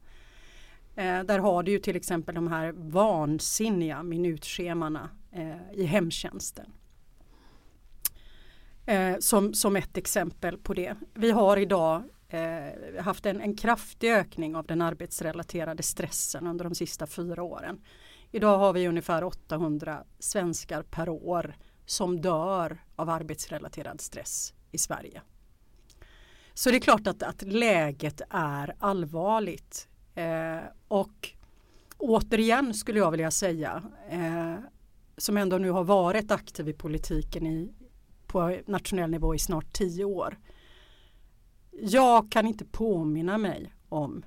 [0.96, 6.74] Eh, där har du ju till exempel de här vansinniga minutschemana eh, i hemtjänsten.
[8.90, 10.96] Eh, som, som ett exempel på det.
[11.14, 16.76] Vi har idag eh, haft en, en kraftig ökning av den arbetsrelaterade stressen under de
[16.76, 17.82] sista fyra åren.
[18.32, 25.22] Idag har vi ungefär 800 svenskar per år som dör av arbetsrelaterad stress i Sverige.
[26.54, 29.88] Så det är klart att, att läget är allvarligt.
[30.16, 31.30] Eh, och
[31.98, 34.56] återigen skulle jag vilja säga, eh,
[35.18, 37.74] som ändå nu har varit aktiv i politiken i,
[38.30, 40.38] på nationell nivå i snart tio år.
[41.72, 44.26] Jag kan inte påminna mig om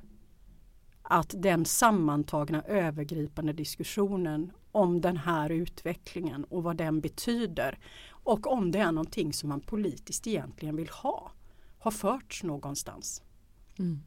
[1.02, 7.78] att den sammantagna övergripande diskussionen om den här utvecklingen och vad den betyder
[8.10, 11.32] och om det är någonting som man politiskt egentligen vill ha
[11.78, 13.22] har förts någonstans.
[13.78, 14.00] Mm.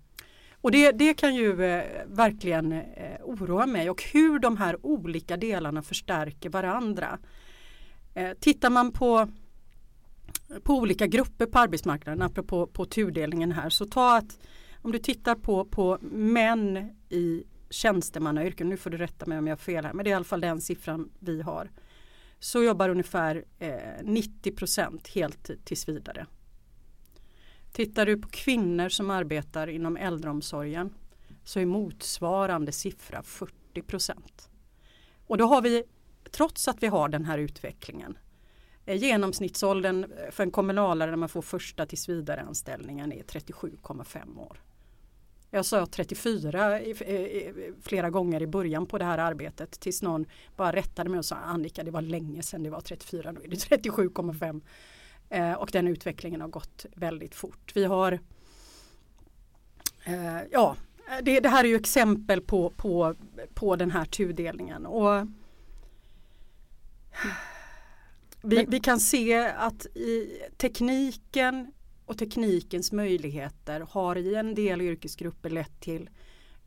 [0.53, 5.37] Och det, det, kan ju eh, verkligen eh, oroa mig och hur de här olika
[5.37, 7.19] delarna förstärker varandra.
[8.13, 9.27] Eh, tittar man på
[10.63, 13.69] på olika grupper på arbetsmarknaden apropå på tudelningen här.
[13.69, 14.39] Så ta att
[14.81, 19.51] om du tittar på, på män i tjänstemannayrken, nu får du rätta mig om jag
[19.51, 21.71] har fel här, men det är i alla fall den siffran vi har.
[22.39, 23.69] Så jobbar ungefär eh,
[24.03, 26.25] 90% helt tills vidare.
[27.71, 30.93] Tittar du på kvinnor som arbetar inom äldreomsorgen
[31.43, 34.49] så är motsvarande siffra 40 procent.
[35.27, 35.83] Och då har vi,
[36.31, 38.17] trots att vi har den här utvecklingen,
[38.85, 44.61] Eh, genomsnittsåldern eh, för en kommunalare när man får första tillsvidareanställningen är 37,5 år.
[45.49, 50.71] Jag sa 34 eh, flera gånger i början på det här arbetet tills någon bara
[50.71, 53.55] rättade mig och sa Annika det var länge sedan det var 34, nu är det
[53.55, 54.61] 37,5.
[55.57, 57.71] Och den utvecklingen har gått väldigt fort.
[57.75, 58.19] Vi har
[60.51, 60.75] ja,
[61.23, 63.15] det, det, här är ju exempel på, på,
[63.53, 64.85] på den här tudelningen.
[64.85, 65.27] Och
[68.45, 71.71] vi, vi kan se att i tekniken
[72.05, 76.09] och teknikens möjligheter har i en del yrkesgrupper lett till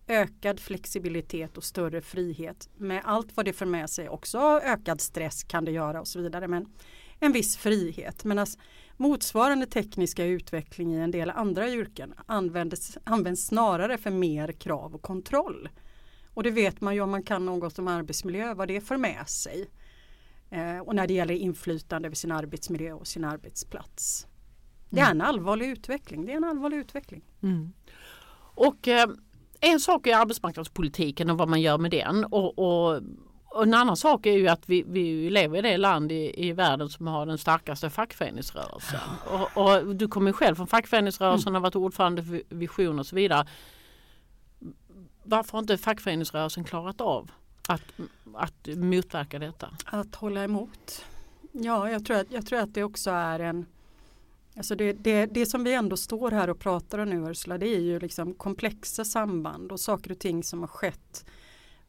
[0.09, 4.09] ökad flexibilitet och större frihet med allt vad det för med sig.
[4.09, 6.67] Också ökad stress kan det göra och så vidare men
[7.21, 8.25] en viss frihet.
[8.25, 8.59] Men alltså,
[8.97, 15.03] motsvarande tekniska utveckling i en del andra yrken används, används snarare för mer krav och
[15.03, 15.69] kontroll.
[16.35, 19.29] Och det vet man ju om man kan något om arbetsmiljö vad det för med
[19.29, 19.69] sig.
[20.51, 24.27] Eh, och när det gäller inflytande över sin arbetsmiljö och sin arbetsplats.
[24.91, 25.27] Det är en mm.
[25.27, 26.27] allvarlig utveckling.
[26.27, 27.23] Det är en allvarlig utveckling.
[27.43, 27.73] Mm.
[28.55, 29.09] Och eh,
[29.61, 32.25] en sak är arbetsmarknadspolitiken och vad man gör med den.
[32.25, 33.03] Och, och,
[33.45, 36.53] och en annan sak är ju att vi, vi lever i det land i, i
[36.53, 39.01] världen som har den starkaste fackföreningsrörelsen.
[39.31, 43.17] Och, och du kommer själv från fackföreningsrörelsen och har varit ordförande för Vision och så
[43.17, 43.47] vidare.
[45.23, 47.31] Varför har inte fackföreningsrörelsen klarat av
[47.69, 47.83] att,
[48.35, 49.69] att motverka detta?
[49.85, 51.05] Att hålla emot.
[51.53, 53.67] Ja, jag tror att, jag tror att det också är en
[54.57, 57.69] Alltså det, det, det som vi ändå står här och pratar om nu Ursula det
[57.69, 61.25] är ju liksom komplexa samband och saker och ting som har skett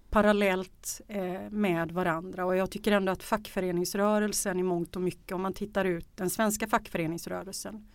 [0.09, 5.41] parallellt eh, med varandra och jag tycker ändå att fackföreningsrörelsen i mångt och mycket om
[5.41, 7.91] man tittar ut den svenska fackföreningsrörelsen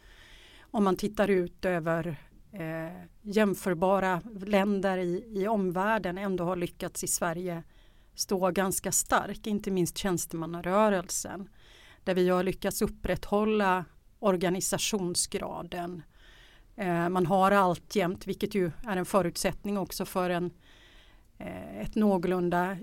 [0.60, 2.16] om man tittar ut över
[2.52, 7.62] eh, jämförbara länder i, i omvärlden ändå har lyckats i Sverige
[8.14, 11.48] stå ganska stark, inte minst tjänstemannarörelsen
[12.04, 13.84] där vi har lyckats upprätthålla
[14.18, 16.02] organisationsgraden.
[16.76, 20.50] Eh, man har alltjämt, vilket ju är en förutsättning också för en,
[21.38, 22.76] eh, ett någorlunda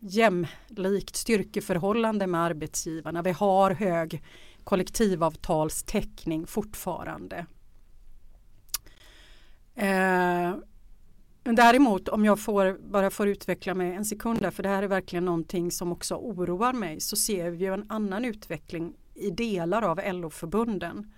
[0.00, 3.22] jämlikt styrkeförhållande med arbetsgivarna.
[3.22, 4.22] Vi har hög
[4.64, 7.46] kollektivavtalstäckning fortfarande.
[9.74, 10.54] Eh,
[11.44, 14.82] men däremot om jag får, bara får utveckla mig en sekund där, för det här
[14.82, 19.30] är verkligen någonting som också oroar mig, så ser vi ju en annan utveckling i
[19.30, 21.12] delar av LO-förbunden.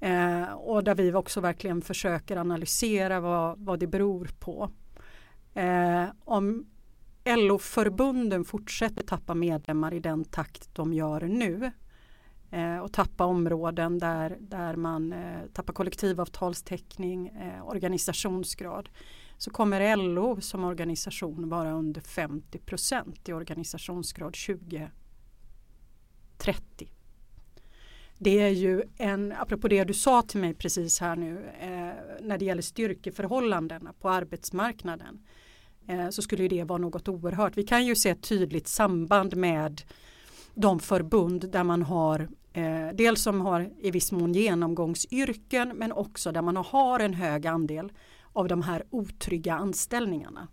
[0.00, 4.70] Eh, och där vi också verkligen försöker analysera vad, vad det beror på.
[5.54, 6.66] Eh, om
[7.24, 11.70] LO-förbunden fortsätter tappa medlemmar i den takt de gör nu
[12.52, 18.88] eh, och tappa områden där, där man eh, tappar kollektivavtalstäckning, eh, organisationsgrad
[19.42, 24.92] så kommer LO som organisation vara under 50 procent i organisationsgrad 2030.
[28.18, 32.38] Det är ju en, apropå det du sa till mig precis här nu, eh, när
[32.38, 35.26] det gäller styrkeförhållandena på arbetsmarknaden
[35.86, 37.56] eh, så skulle det vara något oerhört.
[37.56, 39.82] Vi kan ju se ett tydligt samband med
[40.54, 46.32] de förbund där man har eh, dels som har i viss mån genomgångsyrken men också
[46.32, 47.92] där man har en hög andel
[48.32, 50.48] av de här otrygga anställningarna.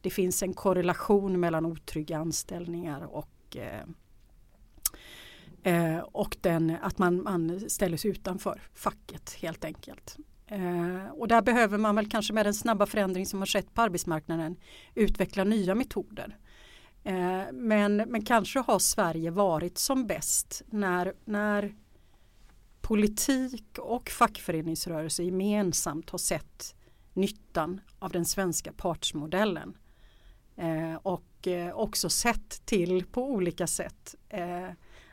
[0.00, 3.86] Det finns en korrelation mellan otrygga anställningar och eh,
[5.64, 10.16] Eh, och den, att man, man ställer sig utanför facket helt enkelt.
[10.46, 13.82] Eh, och där behöver man väl kanske med den snabba förändring som har skett på
[13.82, 14.56] arbetsmarknaden
[14.94, 16.38] utveckla nya metoder.
[17.04, 21.74] Eh, men, men kanske har Sverige varit som bäst när, när
[22.80, 26.74] politik och fackföreningsrörelse gemensamt har sett
[27.12, 29.76] nyttan av den svenska partsmodellen.
[30.56, 34.68] Eh, och eh, också sett till på olika sätt eh,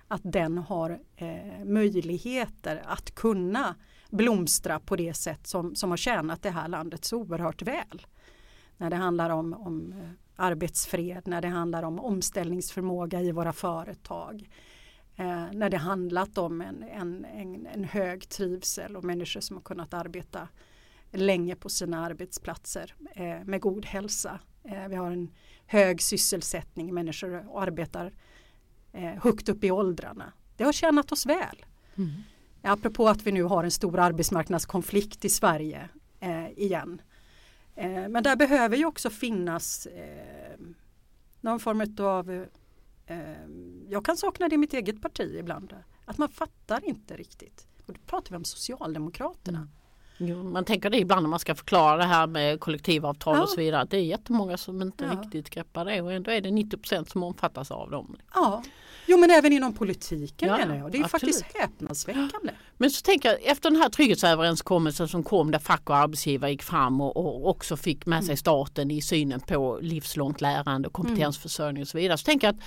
[0.08, 3.76] att den har eh, möjligheter att kunna
[4.10, 8.06] blomstra på det sätt som, som har tjänat det här landet så oerhört väl.
[8.78, 10.10] När det handlar om, om eh,
[10.42, 14.50] arbetsfred, när det handlar om omställningsförmåga i våra företag.
[15.16, 19.64] Eh, när det handlat om en, en, en, en, hög trivsel och människor som har
[19.64, 20.48] kunnat arbeta
[21.12, 24.40] länge på sina arbetsplatser eh, med god hälsa.
[24.64, 25.32] Eh, vi har en
[25.66, 28.14] hög sysselsättning, människor arbetar
[28.94, 30.34] eh, högt upp i åldrarna.
[30.58, 31.66] Det har tjänat oss väl.
[31.98, 32.12] Mm.
[32.62, 37.02] Apropå att vi nu har en stor arbetsmarknadskonflikt i Sverige eh, igen.
[37.82, 40.60] Eh, men där behöver ju också finnas eh,
[41.42, 42.46] någon form av
[43.06, 43.18] eh,
[43.90, 45.76] jag kan sakna det i mitt eget parti ibland.
[46.06, 47.68] Att man fattar inte riktigt.
[47.86, 49.58] Och då pratar vi om Socialdemokraterna.
[49.58, 49.70] Mm.
[50.18, 53.44] Jo, man tänker det ibland när man ska förklara det här med kollektivavtal ja.
[53.44, 53.88] och så vidare.
[53.90, 55.12] Det är jättemånga som inte ja.
[55.12, 58.18] riktigt greppar det och ändå är det 90% som omfattas av dem.
[58.34, 58.64] Ja,
[59.06, 60.92] jo men även inom politiken ja, menar jag.
[60.92, 61.36] Det är absolut.
[61.36, 62.54] faktiskt häpnadsväckande.
[62.78, 66.64] Men så tänker jag efter den här trygghetsöverenskommelsen som kom där fack och arbetsgivare gick
[66.64, 68.38] fram och, och också fick med sig mm.
[68.38, 72.18] staten i synen på livslångt lärande och kompetensförsörjning och så vidare.
[72.18, 72.62] Så tänker jag att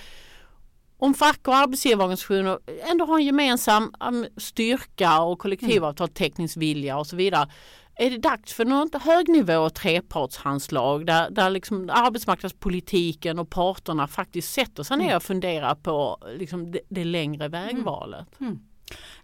[0.98, 2.58] om fack och arbetsgivarorganisationer
[2.90, 7.48] ändå har en gemensam um, styrka och kollektivavtalsteckningsvilja och så vidare.
[7.96, 14.82] Är det dags för något högnivå trepartshandslag där, där liksom arbetsmarknadspolitiken och parterna faktiskt sätter
[14.82, 18.40] sig ner och funderar på liksom det, det längre vägvalet?
[18.40, 18.52] Mm.
[18.52, 18.64] Mm.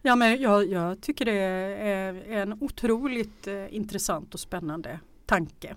[0.03, 5.77] Ja, men jag, jag, tycker det är en otroligt eh, intressant och spännande tanke.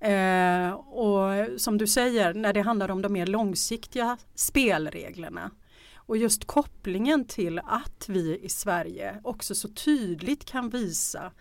[0.00, 5.50] Eh, och som du säger när det handlar om de mer långsiktiga spelreglerna
[5.94, 11.32] och just kopplingen till att vi i Sverige också så tydligt kan visa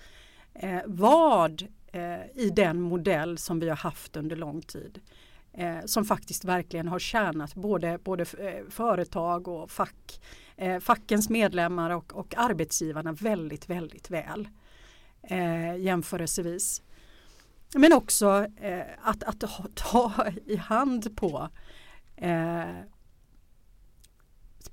[0.54, 5.02] eh, vad eh, i den modell som vi har haft under lång tid
[5.54, 10.22] eh, som faktiskt verkligen har tjänat både, både eh, företag och fack,
[10.58, 14.48] eh, fackens medlemmar och, och arbetsgivarna väldigt, väldigt väl
[15.24, 16.82] eh, jämförelsevis.
[17.76, 21.50] Men också eh, att, att ta, ta, i hand på,
[22.16, 22.76] eh,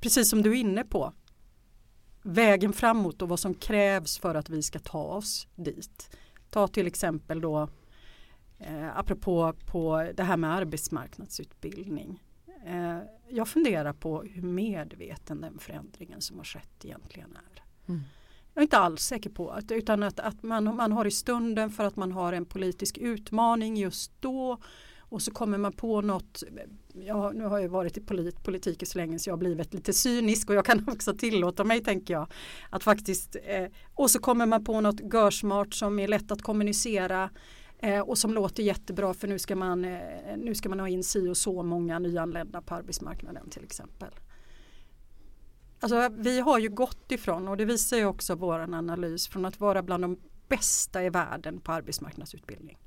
[0.00, 1.12] precis som du är inne på,
[2.22, 6.16] vägen framåt och vad som krävs för att vi ska ta oss dit.
[6.50, 7.68] Ta till exempel då
[8.58, 12.22] eh, apropå på det här med arbetsmarknadsutbildning.
[12.66, 17.62] Eh, jag funderar på hur medveten den förändringen som har skett egentligen är.
[17.88, 18.00] Mm.
[18.54, 21.70] Jag är inte alls säker på att, utan att, att man, man har i stunden
[21.70, 24.58] för att man har en politisk utmaning just då
[24.98, 26.42] och så kommer man på något,
[27.02, 29.92] jag, nu har jag varit i polit, politiken så länge så jag har blivit lite
[29.92, 32.26] cynisk och jag kan också tillåta mig tänker jag
[32.70, 37.30] att faktiskt eh, och så kommer man på något görsmart som är lätt att kommunicera
[37.78, 40.00] eh, och som låter jättebra för nu ska man, eh,
[40.36, 44.10] nu ska man ha in si och så många nyanlända på arbetsmarknaden till exempel.
[45.80, 49.60] Alltså, vi har ju gått ifrån, och det visar ju också vår analys, från att
[49.60, 52.78] vara bland de bästa i världen på arbetsmarknadsutbildning.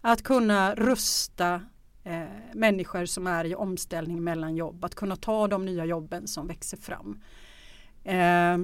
[0.00, 1.62] Att kunna rusta
[2.04, 6.46] eh, människor som är i omställning mellan jobb, att kunna ta de nya jobben som
[6.46, 7.20] växer fram.
[8.04, 8.58] Eh,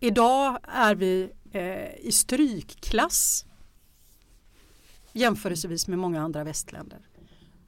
[0.00, 3.44] idag är vi eh, i strykklass
[5.12, 7.08] jämförelsevis med många andra västländer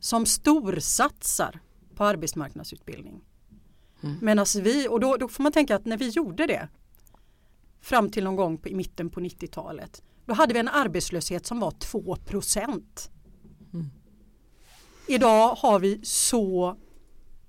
[0.00, 1.60] som storsatsar
[1.94, 3.20] på arbetsmarknadsutbildning.
[4.02, 4.16] Mm.
[4.20, 6.68] Medan vi, och då, då, får man tänka att när vi gjorde det
[7.80, 11.60] fram till någon gång på, i mitten på 90-talet då hade vi en arbetslöshet som
[11.60, 13.10] var 2 procent.
[15.10, 16.76] Idag har vi så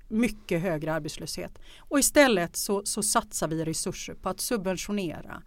[0.08, 5.43] mycket högre arbetslöshet och istället så, så satsar vi resurser på att subventionera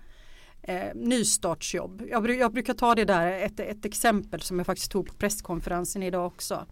[0.62, 2.02] eh, nystartsjobb.
[2.10, 6.02] Jag, jag, brukar ta det där, ett, ett exempel som jag faktiskt tog på presskonferensen
[6.02, 6.66] idag också.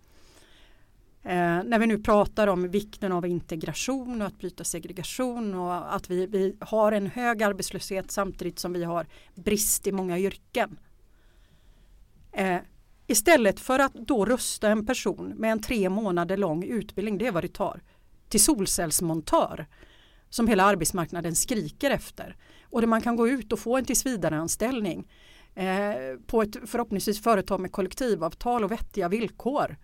[1.22, 6.10] Eh, när vi nu pratar om vikten av integration och att bryta segregation och att
[6.10, 10.78] vi, vi har en hög arbetslöshet samtidigt som vi har brist i många yrken.
[12.32, 12.58] Eh,
[13.06, 17.32] istället för att då rusta en person med en tre månader lång utbildning, det är
[17.32, 17.82] vad det tar,
[18.28, 19.66] till solcellsmontör
[20.30, 25.08] som hela arbetsmarknaden skriker efter och där man kan gå ut och få en tillsvidareanställning
[25.54, 25.94] eh,
[26.26, 29.76] på ett förhoppningsvis företag med kollektivavtal och vettiga villkor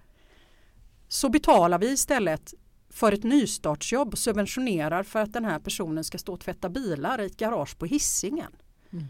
[1.08, 2.54] så betalar vi istället
[2.90, 7.20] för ett nystartsjobb och subventionerar för att den här personen ska stå och tvätta bilar
[7.20, 8.52] i ett garage på hissingen.
[8.92, 9.04] Mm.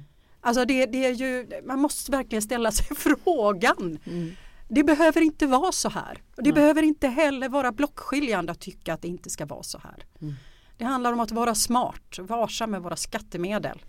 [0.48, 3.98] Alltså det, det, är ju, man måste verkligen ställa sig frågan.
[4.04, 4.32] Mm.
[4.68, 6.22] Det behöver inte vara så här.
[6.36, 6.52] Och det Nej.
[6.52, 10.04] behöver inte heller vara blockskiljande att tycka att det inte ska vara så här.
[10.20, 10.34] Mm.
[10.76, 13.82] Det handlar om att vara smart, varsam med våra skattemedel.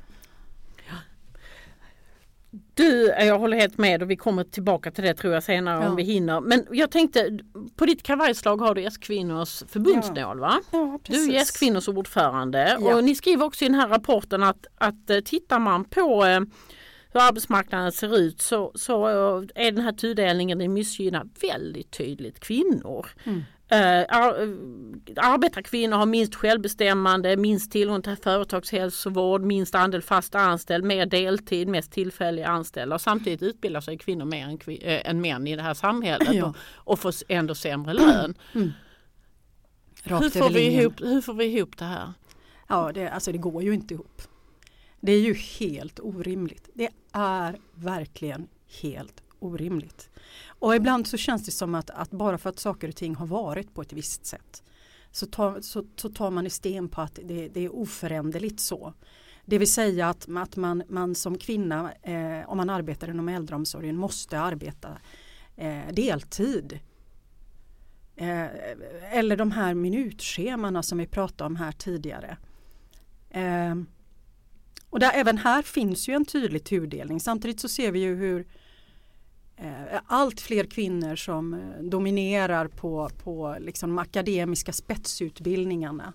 [2.80, 5.90] Du, jag håller helt med och vi kommer tillbaka till det tror jag senare ja.
[5.90, 6.42] om vi hinner.
[6.42, 7.40] Men jag tänkte,
[7.76, 10.60] på ditt kavajslag har du S-kvinnors förbundsnål va?
[10.72, 15.10] Ja, du är S-kvinnors ordförande och ni skriver också i den här rapporten att, att
[15.10, 16.40] eh, tittar man på eh,
[17.14, 19.06] hur arbetsmarknaden ser ut så, så
[19.56, 23.08] är den här tudelningen, den missgynnar väldigt tydligt kvinnor.
[23.24, 23.44] Mm.
[23.72, 24.06] Uh,
[25.16, 31.92] arbetarkvinnor har minst självbestämmande, minst tillgång till företagshälsovård, minst andel fast anställd, mer deltid, mest
[31.92, 35.74] tillfälliga anställda och samtidigt utbildar sig kvinnor mer än, äh, än män i det här
[35.74, 36.46] samhället ja.
[36.46, 38.36] och, och får ändå sämre lön.
[38.56, 38.72] Mm.
[40.04, 42.14] Hur, får vi ihop, hur får vi ihop det här?
[42.68, 44.22] Ja, det, alltså det går ju inte ihop.
[45.02, 46.70] Det är ju helt orimligt.
[46.74, 48.48] Det är verkligen
[48.82, 50.10] helt orimligt.
[50.46, 53.28] Och ibland så känns det som att, att bara för att saker och ting har
[53.28, 54.64] varit på ett visst sätt
[55.12, 58.94] så tar, så, så tar man i sten på att det, det är oföränderligt så.
[59.46, 63.98] Det vill säga att, att man, man som kvinna, eh, om man arbetar inom äldreomsorgen,
[63.98, 64.98] måste arbeta
[65.56, 66.80] eh, deltid.
[68.16, 68.48] Eh,
[69.12, 72.38] eller de här minutschemana som vi pratade om här tidigare.
[73.30, 73.76] Eh,
[74.90, 77.20] och där, även här finns ju en tydlig tudelning.
[77.20, 78.48] Samtidigt så ser vi ju hur
[79.58, 86.14] eh, allt fler kvinnor som eh, dominerar på, på liksom de akademiska spetsutbildningarna.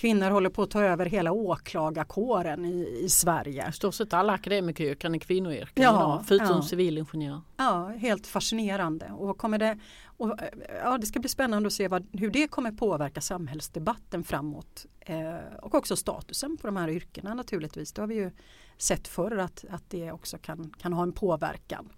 [0.00, 3.68] Kvinnor håller på att ta över hela åklagarkåren i, i Sverige.
[3.68, 6.62] I stort sett alla akademikeryrken är kvinnoyrken Ja, idag, förutom ja.
[6.62, 7.40] civilingenjör.
[7.56, 9.10] Ja, helt fascinerande.
[9.18, 9.78] Och kommer det,
[10.22, 10.48] och, eh,
[10.82, 14.86] ja, det ska bli spännande att se vad, hur det kommer påverka samhällsdebatten framåt.
[15.00, 17.92] Eh, och också statusen på de här yrkena naturligtvis.
[17.92, 18.30] Det har vi ju
[18.78, 21.92] sett förr att, att det också kan, kan ha en påverkan.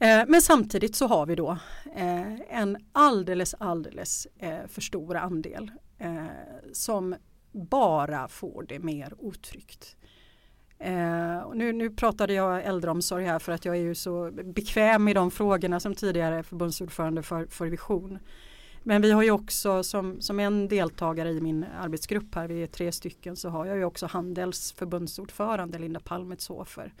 [0.00, 1.50] Eh, men samtidigt så har vi då
[1.96, 6.26] eh, en alldeles alldeles eh, för stor andel eh,
[6.72, 7.14] som
[7.52, 9.96] bara får det mer otryggt.
[10.80, 15.14] Eh, nu, nu pratade jag äldreomsorg här för att jag är ju så bekväm i
[15.14, 18.18] de frågorna som tidigare förbundsordförande för, för Vision.
[18.82, 22.66] Men vi har ju också som, som en deltagare i min arbetsgrupp här, vi är
[22.66, 26.92] tre stycken, så har jag ju också Handels förbundsordförande Linda Palmetshofer.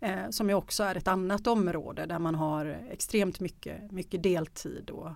[0.00, 4.90] Eh, som ju också är ett annat område där man har extremt mycket, mycket deltid
[4.90, 5.10] och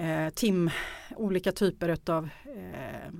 [0.00, 0.70] eh, tim,
[1.16, 3.12] olika typer av eh,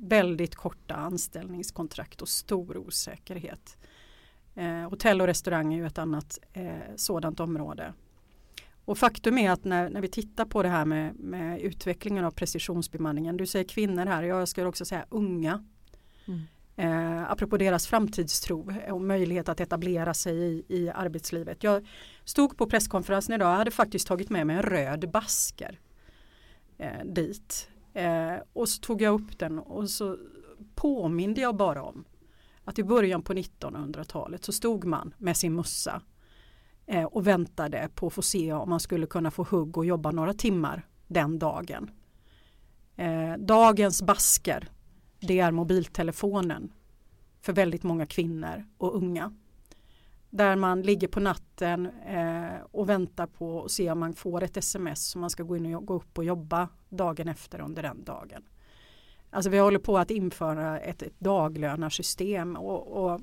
[0.00, 3.78] väldigt korta anställningskontrakt och stor osäkerhet.
[4.54, 7.92] Eh, hotell och restaurang är ju ett annat eh, sådant område.
[8.84, 12.30] Och faktum är att när, när vi tittar på det här med, med utvecklingen av
[12.30, 15.64] precisionsbemanningen, du säger kvinnor här, jag skulle också säga unga.
[16.26, 16.40] Mm.
[16.76, 21.62] Eh, apropå deras framtidstro och möjlighet att etablera sig i, i arbetslivet.
[21.62, 21.86] Jag
[22.24, 25.78] stod på presskonferensen idag och hade faktiskt tagit med mig en röd basker
[26.78, 27.68] eh, dit.
[27.94, 30.16] Eh, och så tog jag upp den och så
[30.74, 32.04] påminde jag bara om
[32.64, 36.02] att i början på 1900-talet så stod man med sin mussa
[36.86, 40.10] eh, och väntade på att få se om man skulle kunna få hugg och jobba
[40.10, 41.90] några timmar den dagen.
[42.96, 44.68] Eh, dagens basker
[45.20, 46.72] det är mobiltelefonen
[47.40, 49.32] för väldigt många kvinnor och unga.
[50.30, 54.56] Där man ligger på natten eh, och väntar på att se om man får ett
[54.56, 58.04] sms som man ska gå in och gå upp och jobba dagen efter under den
[58.04, 58.42] dagen.
[59.30, 63.20] Alltså vi håller på att införa ett, ett daglönarsystem och, och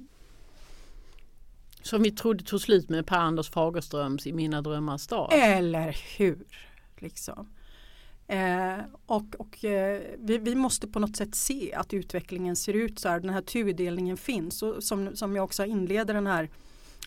[1.81, 5.29] Som vi trodde tog slut med Per-Anders Fagerströms I mina drömmars stad.
[5.33, 6.45] Eller hur?
[6.97, 7.49] Liksom.
[8.27, 12.99] Eh, och och eh, vi, vi måste på något sätt se att utvecklingen ser ut
[12.99, 13.19] så här.
[13.19, 14.63] Den här tudelningen finns.
[14.63, 16.49] Och som, som jag också inleder den här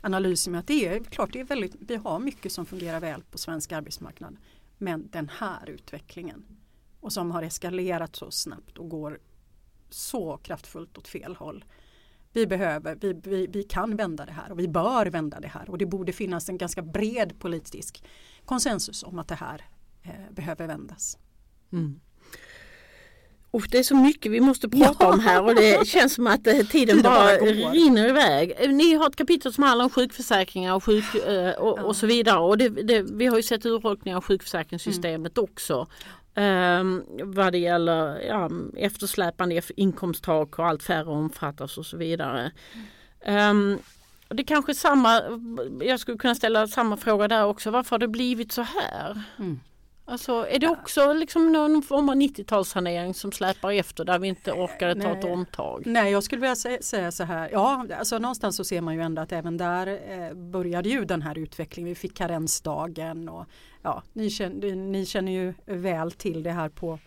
[0.00, 3.22] analysen med att det är klart det är väldigt, vi har mycket som fungerar väl
[3.22, 4.36] på svensk arbetsmarknad.
[4.78, 6.44] Men den här utvecklingen
[7.00, 9.18] och som har eskalerat så snabbt och går
[9.90, 11.64] så kraftfullt åt fel håll.
[12.32, 15.70] Vi behöver, vi, vi, vi kan vända det här och vi bör vända det här
[15.70, 18.04] och det borde finnas en ganska bred politisk
[18.44, 19.64] konsensus om att det här
[20.02, 21.18] eh, behöver vändas.
[21.72, 22.00] Mm.
[23.52, 25.12] Uff, det är så mycket vi måste prata Ja.
[25.12, 27.36] om här och det känns som att eh, tiden Tiden bara bara
[27.72, 28.54] rinner iväg.
[28.58, 32.06] Eh, Ni har ett kapitel som handlar om sjukförsäkringar och, sjuk, eh, och, och så
[32.06, 32.38] vidare.
[32.38, 35.44] Och det, det, vi har ju sett urholkningar av sjukförsäkringssystemet Mm.
[35.52, 35.86] också.
[36.34, 42.50] Um, vad det gäller ja, eftersläpande inkomsttak och allt färre omfattas och så vidare.
[44.28, 45.22] Och det är kanske samma,
[45.80, 47.70] jag skulle kunna ställa samma fråga där också.
[47.70, 49.22] Varför har det blivit så här?
[49.38, 49.60] Mm.
[50.10, 54.52] Alltså, är det också liksom någon form av 90-talssanering som släpar efter där vi inte
[54.52, 55.82] orkade ta ett omtag?
[55.86, 57.48] Nej, jag skulle vilja sä- säga så här.
[57.52, 61.22] Ja, alltså någonstans så ser man ju ändå att även där eh, började ju den
[61.22, 61.88] här utvecklingen.
[61.88, 63.46] Vi fick karensdagen och
[63.82, 66.98] ja, ni känner, ni känner ju väl till det här på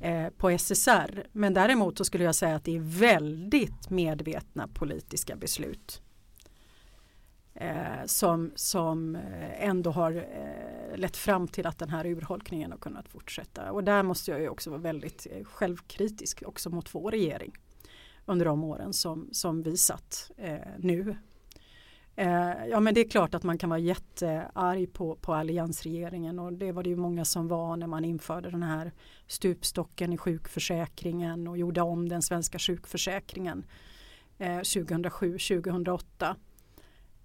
[0.00, 1.26] eh, på SSR.
[1.32, 6.02] Men däremot så skulle jag säga att det är väldigt medvetna politiska beslut.
[7.60, 12.78] Eh, som, som eh, ändå har eh, lett fram till att den här urholkningen har
[12.78, 13.72] kunnat fortsätta.
[13.72, 17.52] Och där måste jag ju också vara väldigt eh, självkritisk också mot vår regering
[18.26, 21.16] under de åren som, som vi satt eh, nu.
[22.16, 26.52] Eh, ja men det är klart att man kan vara jättearg på, på alliansregeringen och
[26.52, 28.92] det var det ju många som var när man införde den här
[29.26, 33.66] stupstocken i sjukförsäkringen och gjorde om den svenska sjukförsäkringen
[34.38, 36.34] eh, 2007-2008.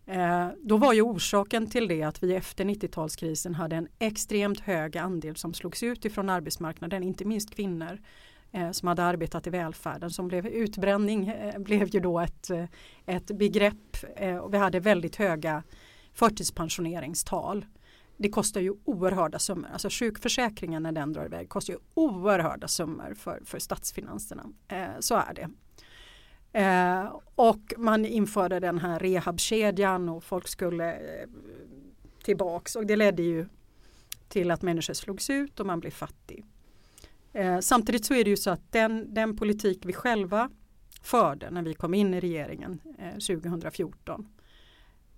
[0.06, 4.98] Eh, då var ju orsaken till det att vi efter 90-talskrisen hade en extremt hög
[4.98, 8.00] andel som slogs ut ifrån arbetsmarknaden, inte minst kvinnor
[8.52, 12.66] eh, som hade arbetat i välfärden som blev utbränning eh, blev ju då ett, eh,
[13.06, 15.64] ett begrepp eh, och vi hade väldigt höga
[16.14, 17.66] förtidspensioneringstal.
[18.18, 23.14] Det kostar ju oerhörda summor, alltså sjukförsäkringen när den drar iväg kostar ju oerhörda summor
[23.14, 24.44] för, för statsfinanserna.
[24.68, 25.50] Eh, så är det.
[26.54, 31.28] Eh, och man införde den här rehabkedjan och folk skulle eh,
[32.24, 33.46] tillbaks och det ledde ju
[34.28, 36.46] till att människor slogs ut och man blev fattig.
[37.34, 40.50] Eh, samtidigt så är det ju så att den, den politik vi själva
[41.02, 44.28] förde när vi kom in i regeringen eh, 2014.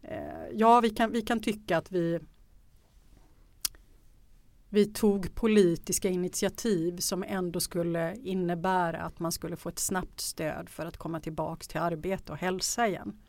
[0.02, 0.18] Eh,
[0.54, 2.20] ja, vi kan, vi kan tycka att vi
[4.76, 10.70] vi tog politiska initiativ som ändå skulle innebära att man skulle få ett snabbt stöd
[10.70, 13.20] för att komma tillbaks till arbete och hälsa igen.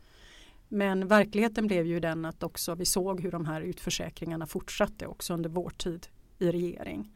[0.67, 5.33] Men verkligheten blev ju den att också vi såg hur de här utförsäkringarna fortsatte också
[5.33, 7.11] under vår tid i regering.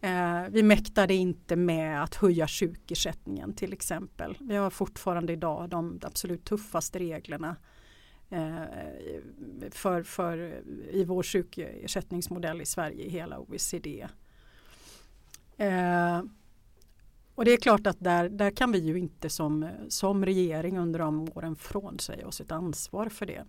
[0.00, 4.36] Eh, vi mäktade inte med att höja sjukersättningen till exempel.
[4.40, 7.56] Vi har fortfarande idag de absolut tuffaste reglerna
[8.30, 8.62] Eh,
[9.70, 14.08] för, för, i vår sjukersättningsmodell i Sverige i hela OECD.
[15.56, 16.22] Eh,
[17.34, 20.98] och det är klart att där, där kan vi ju inte som, som regering under
[20.98, 23.44] de åren frånsäga oss ett ansvar för det.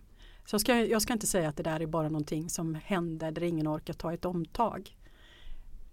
[0.45, 3.32] Så jag ska, jag ska inte säga att det där är bara någonting som händer
[3.32, 4.97] där ingen orkar ta ett omtag.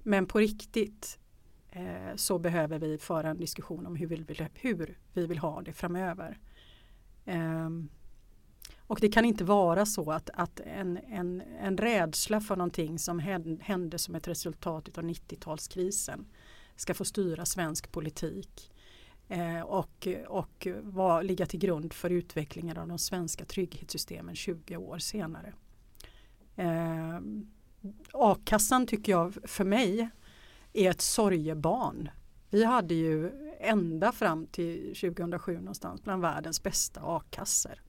[0.03, 1.19] Men på riktigt
[1.71, 5.63] eh, så behöver vi föra en diskussion om hur vi vill, hur vi vill ha
[5.63, 6.39] det framöver.
[7.25, 7.71] Eh,
[8.87, 13.19] och det kan inte vara så att, att en, en, en rädsla för någonting som
[13.61, 16.25] hände som ett resultat av 90-talskrisen
[16.77, 18.73] ska få styra svensk politik
[19.29, 24.99] eh, och, och var, ligga till grund för utvecklingen av de svenska trygghetssystemen 20 år
[24.99, 25.53] senare.
[26.57, 27.21] Eh,
[28.13, 30.09] a-kassan tycker jag för mig
[30.73, 32.11] är ett sorgebarn.
[32.51, 37.86] Vi hade ju ända fram till 2007 någonstans bland världens bästa a-kassor.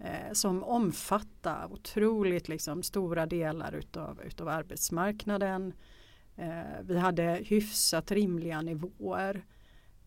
[0.00, 5.72] Eh, som omfattar otroligt liksom, stora delar utav, utav arbetsmarknaden.
[6.36, 9.44] Eh, vi hade hyfsat rimliga nivåer.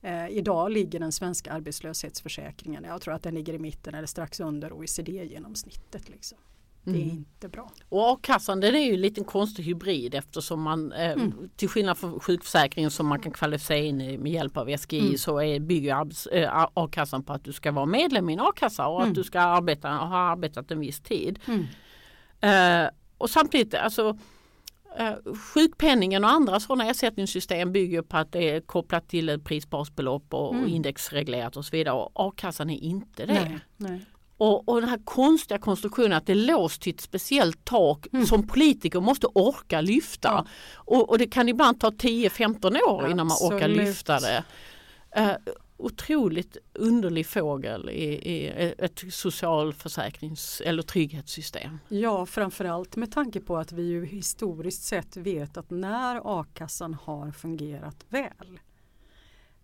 [0.01, 4.39] Eh, idag ligger den svenska arbetslöshetsförsäkringen, jag tror att den ligger i mitten eller strax
[4.39, 6.09] under OECD-genomsnittet.
[6.09, 6.37] Liksom.
[6.83, 7.09] Det är mm.
[7.09, 7.71] inte bra.
[7.89, 11.49] Och a-kassan den är ju en liten konstig hybrid eftersom man eh, mm.
[11.55, 15.17] till skillnad från sjukförsäkringen som man kan kvalificera in i med hjälp av SGI mm.
[15.17, 18.87] så är, bygger arbets, äh, a-kassan på att du ska vara medlem i en a-kassa
[18.87, 19.09] och mm.
[19.09, 21.39] att du ska arbeta, ha arbetat en viss tid.
[21.47, 24.17] Uh, och samtidigt alltså
[24.99, 30.33] Uh, sjukpenningen och andra sådana ersättningssystem bygger på att det är kopplat till ett prisbasbelopp
[30.33, 30.67] och, mm.
[30.67, 31.95] indexreglerat och så vidare.
[31.95, 33.33] Och a-kassan är inte det.
[33.33, 34.05] Nej, nej.
[34.41, 38.25] Och, och den här konstiga konstruktionen att det är låst till ett speciellt tak mm.
[38.25, 40.29] som politiker måste orka lyfta.
[40.29, 40.45] Ja.
[40.75, 44.43] Och, och, det kan ibland ta 10-15 år innan man orkar lyfta det.
[45.19, 51.79] Uh, otroligt underlig fågel i, i ett socialförsäkrings eller trygghetssystem.
[51.89, 57.31] Ja, framförallt med tanke på att vi ju historiskt sett vet att när a-kassan har
[57.31, 58.59] fungerat väl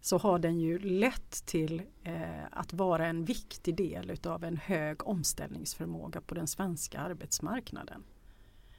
[0.08, 5.08] så har den ju lett till eh, att vara en viktig del utav en hög
[5.08, 8.04] omställningsförmåga på den svenska arbetsmarknaden.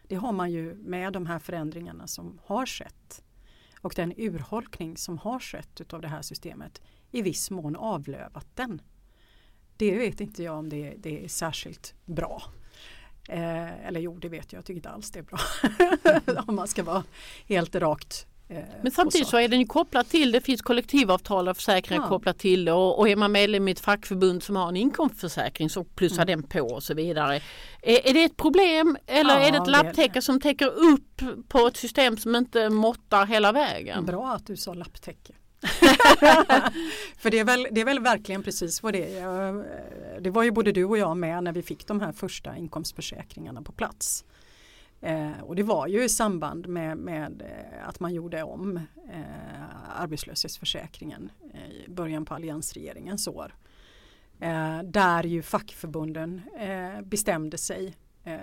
[0.06, 3.24] Det har man ju med de här förändringarna som har skett
[3.80, 8.82] och den urholkning som har skett utav det här systemet i viss mån avlövat den.
[9.76, 12.42] Det vet inte jag om det, det är särskilt bra.
[13.28, 15.38] Eh, eller jo, det vet jag, jag tycker inte alls det är bra.
[16.46, 17.04] om man ska vara
[17.46, 18.26] helt rakt
[18.82, 22.08] men samtidigt så är den ju kopplad till, det finns kollektivavtal och försäkringar ja.
[22.08, 25.70] kopplat till det och, och är man medlem i ett fackförbund som har en inkomstförsäkring
[25.70, 26.26] så plussar mm.
[26.26, 27.40] den på och så vidare.
[27.82, 31.66] Är, är det ett problem eller ja, är det ett lapptäcke som täcker upp på
[31.66, 34.06] ett system som inte måttar hela vägen?
[34.06, 35.32] Bra att du sa lapptäcke.
[37.18, 39.64] För det är, väl, det är väl verkligen precis vad det är.
[40.20, 43.62] Det var ju både du och jag med när vi fick de här första inkomstförsäkringarna
[43.62, 44.24] på plats.
[45.00, 48.76] Eh, och det var ju i samband med, med eh, att man gjorde om
[49.12, 53.54] eh, arbetslöshetsförsäkringen eh, i början på alliansregeringens år.
[54.40, 58.38] Eh, där ju fackförbunden eh, bestämde sig eh,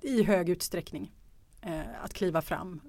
[0.00, 1.12] i hög utsträckning
[2.02, 2.80] att kliva fram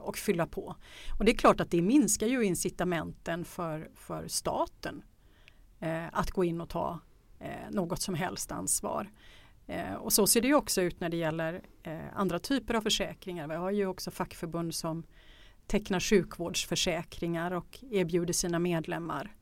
[0.00, 0.76] och fylla på.
[1.18, 5.02] Och det är klart att det minskar ju incitamenten för, för staten
[6.12, 7.00] att gå in och ta
[7.70, 9.10] något som helst ansvar.
[9.68, 13.48] Eh, och så ser det också ut när det gäller eh, andra typer av försäkringar.
[13.48, 15.02] Vi har ju också fackförbund som
[15.66, 19.34] tecknar sjukvårdsförsäkringar och erbjuder sina medlemmar.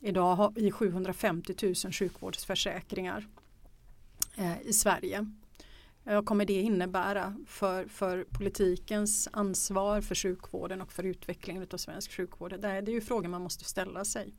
[0.00, 3.26] Idag har vi 750 000 sjukvårdsförsäkringar
[4.36, 5.30] eh, i Sverige.
[6.04, 11.76] Eh, Vad kommer det innebära för, för politikens ansvar för sjukvården och för utvecklingen av
[11.76, 12.60] svensk sjukvård?
[12.60, 14.34] Det är, det är ju frågor man måste ställa sig.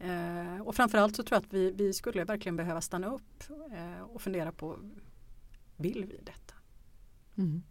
[0.00, 3.42] Eh, och framförallt så tror jag att vi, vi skulle verkligen behöva stanna upp
[3.72, 4.78] eh, och fundera på
[5.76, 6.54] vill vi detta?
[7.38, 7.62] Mm.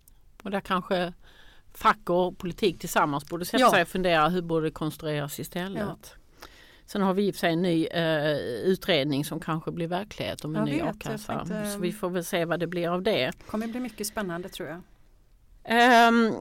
[0.44, 1.14] Och där kanske
[1.74, 3.72] fack och politik tillsammans borde sätta Ja.
[3.72, 5.82] sig och fundera hur borde det konstrueras istället.
[5.88, 5.98] Ja.
[6.86, 10.46] Sen har vi i och för sig en ny eh, utredning som kanske blir verklighet
[10.46, 11.38] om en Jag ny vet, a-kassa.
[11.38, 13.32] tänkte- Så vi får väl se vad det blir av det.
[13.48, 14.82] kommer bli mycket spännande tror jag.
[15.64, 16.34] Ehm,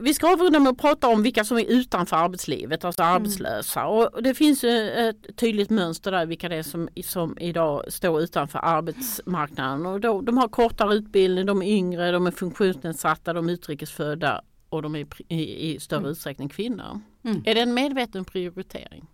[0.00, 3.14] vi ska avrunda med att prata om vilka som är utanför arbetslivet, alltså Mm.
[3.14, 3.86] arbetslösa.
[3.86, 8.20] Och det finns ju ett tydligt mönster där vilka det är som, som idag står
[8.20, 9.86] utanför arbetsmarknaden.
[9.86, 14.42] Och då, de har kortare utbildning, de är yngre, de är funktionsnedsatta, de är utrikesfödda
[14.68, 17.00] och de är i, i större utsträckning kvinnor.
[17.24, 17.42] Mm.
[17.46, 19.06] Är det en medveten prioritering?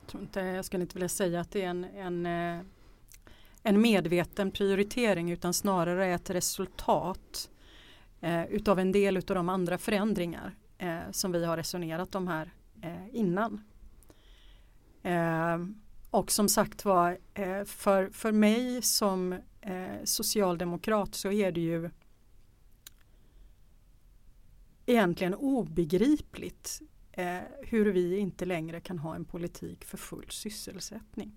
[0.00, 2.64] Jag, tror inte, jag skulle inte vilja säga att det är en, en, eh,
[3.62, 7.48] en medveten prioritering utan snarare ett resultat
[8.22, 12.54] eh, utav en del utav de andra förändringar eh, som vi har resonerat om här
[12.82, 13.60] eh, innan.
[15.02, 15.58] Eh,
[16.10, 21.90] och som sagt var, eh, för, för mig som eh, socialdemokrat så är det ju
[24.86, 26.80] egentligen obegripligt
[27.12, 31.32] eh, hur vi inte längre kan ha en politik för full sysselsättning.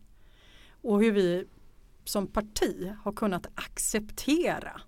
[0.82, 1.48] Och hur vi
[2.04, 4.82] som parti har kunnat acceptera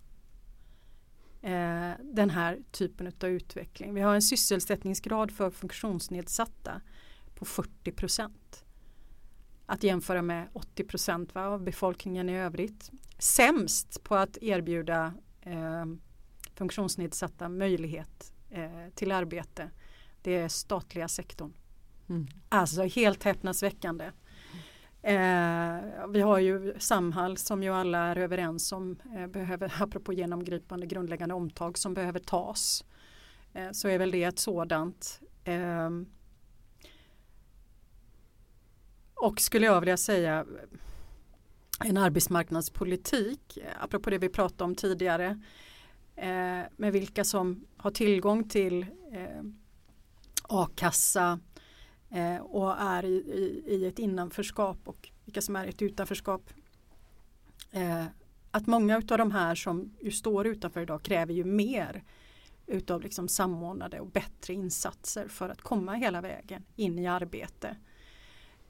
[1.41, 3.93] eh, den här typen av utveckling.
[3.93, 6.81] Vi har en sysselsättningsgrad för funktionsnedsatta
[7.35, 8.65] på 40 procent.
[9.65, 12.91] Att jämföra med 80 procent av befolkningen i övrigt.
[13.17, 15.85] Sämst på att erbjuda eh,
[16.55, 19.69] funktionsnedsatta möjlighet eh, till arbete
[20.27, 21.53] det är statliga sektorn.
[22.09, 22.27] Mm.
[22.49, 24.11] Alltså helt häpnadsväckande.
[25.07, 30.85] Eh, vi har ju Samhall som ju alla är överens om eh, behöver, apropå genomgripande
[30.85, 32.85] grundläggande omtag som behöver tas.
[33.53, 35.21] Eh, så är väl det ett sådant.
[35.43, 35.89] Eh,
[39.13, 40.45] och skulle jag vilja säga
[41.85, 45.41] en arbetsmarknadspolitik, eh, apropå det vi pratade om tidigare,
[46.15, 48.81] eh, med vilka som har tillgång till
[49.11, 49.43] eh,
[50.43, 51.39] a-kassa
[52.09, 56.49] eh, och är i, i, i ett innanförskap och vilka som är i ett utanförskap.
[57.71, 58.05] Eh,
[58.51, 62.03] att många av de här som ju står utanför idag kräver ju mer
[62.67, 67.77] utav liksom samordnade och bättre insatser för att komma hela vägen in i arbete.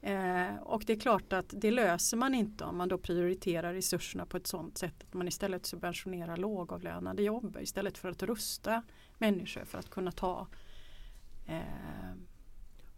[0.00, 4.26] Eh, och det är klart att det löser man inte om man då prioriterar resurserna
[4.26, 8.82] på ett sådant sätt att man istället subventionerar lågavlönade jobb istället för att rusta
[9.18, 10.46] människor för att kunna ta
[11.46, 11.60] eh,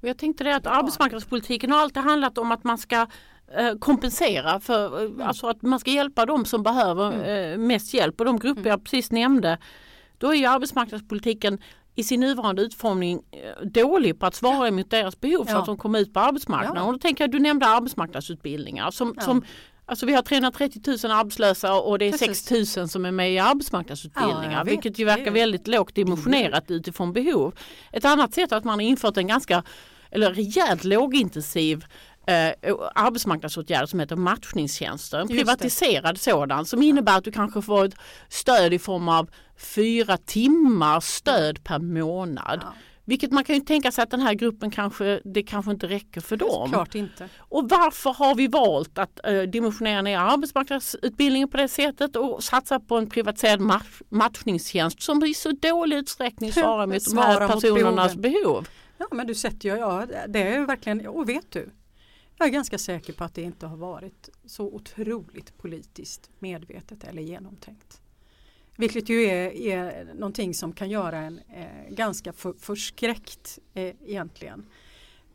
[0.09, 0.71] jag tänkte det att Ja.
[0.71, 3.07] arbetsmarknadspolitiken har alltid handlat om att man ska
[3.59, 8.21] eh, kompensera för, eh, alltså att man ska hjälpa de som behöver eh, mest hjälp
[8.21, 9.59] och de grupper jag precis nämnde.
[10.19, 11.59] Då är ju arbetsmarknadspolitiken
[11.95, 13.21] i sin nuvarande utformning
[13.65, 15.59] dålig på att svara emot deras behov så Ja.
[15.59, 16.77] att de kommer ut på arbetsmarknaden.
[16.83, 16.87] Ja.
[16.87, 19.23] Och då tänker jag, du nämnde arbetsmarknadsutbildningar som, Ja.
[19.23, 19.43] som
[19.91, 22.45] Alltså vi har 330 000 arbetslösa och det är Precis.
[22.45, 24.53] 6 000 som är med i arbetsmarknadsutbildningar.
[24.53, 24.73] Ja, vet.
[24.73, 27.55] vilket ju verkar väldigt lågt dimensionerat utifrån behov.
[27.93, 29.63] Ett annat sätt är att man har infört en ganska
[30.11, 31.85] eller rejält lågintensiv
[32.27, 32.53] eh,
[32.95, 35.19] arbetsmarknadsåtgärder som heter matchningstjänster.
[35.19, 37.95] En privatiserad sådan som innebär att du kanske får ett
[38.29, 42.61] stöd i form av fyra timmars stöd per månad.
[42.63, 42.75] Ja.
[43.05, 46.21] Vilket man kan ju tänka sig att den här gruppen kanske, det kanske inte räcker
[46.21, 46.69] för dem.
[46.69, 47.29] Klart inte.
[47.39, 52.81] Och varför har vi valt att eh, dimensionera ner arbetsmarknadsutbildningen på det sättet och satsa
[52.81, 58.17] på en privatiserad match, matchningstjänst som i så dålig utsträckning svarar mot de här personernas
[58.17, 58.69] behov?
[58.99, 61.71] Ja men du sätter ju, ja det är verkligen, och vet du,
[62.39, 67.23] jag är ganska säker på att det inte har varit så otroligt politiskt medvetet eller
[67.23, 68.00] genomtänkt.
[68.81, 74.67] Vilket ju är, är någonting som kan göra en eh, ganska för, förskräckt eh, egentligen.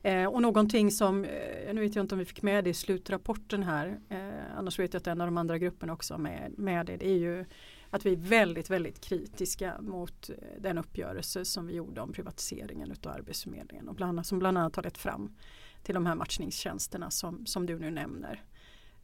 [0.04, 2.74] Eh, och någonting som, eh, nu vet jag inte om vi fick med det i
[2.74, 6.54] slutrapporten här, eh, annars vet jag att en av de andra grupperna också har med,
[6.58, 7.46] med det, det är ju
[7.90, 12.92] att vi är väldigt, väldigt kritiska mot eh, den uppgörelse som vi gjorde om privatiseringen
[12.92, 15.36] utav Arbetsförmedlingen och bland annat, som bland annat har lett fram
[15.84, 18.44] till de här matchningstjänsterna som, som du nu nämner.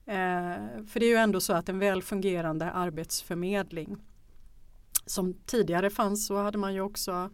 [0.06, 3.98] Eh, för det är ju ändå så att en väl fungerande arbetsförmedling
[5.06, 7.30] som tidigare fanns så hade man ju också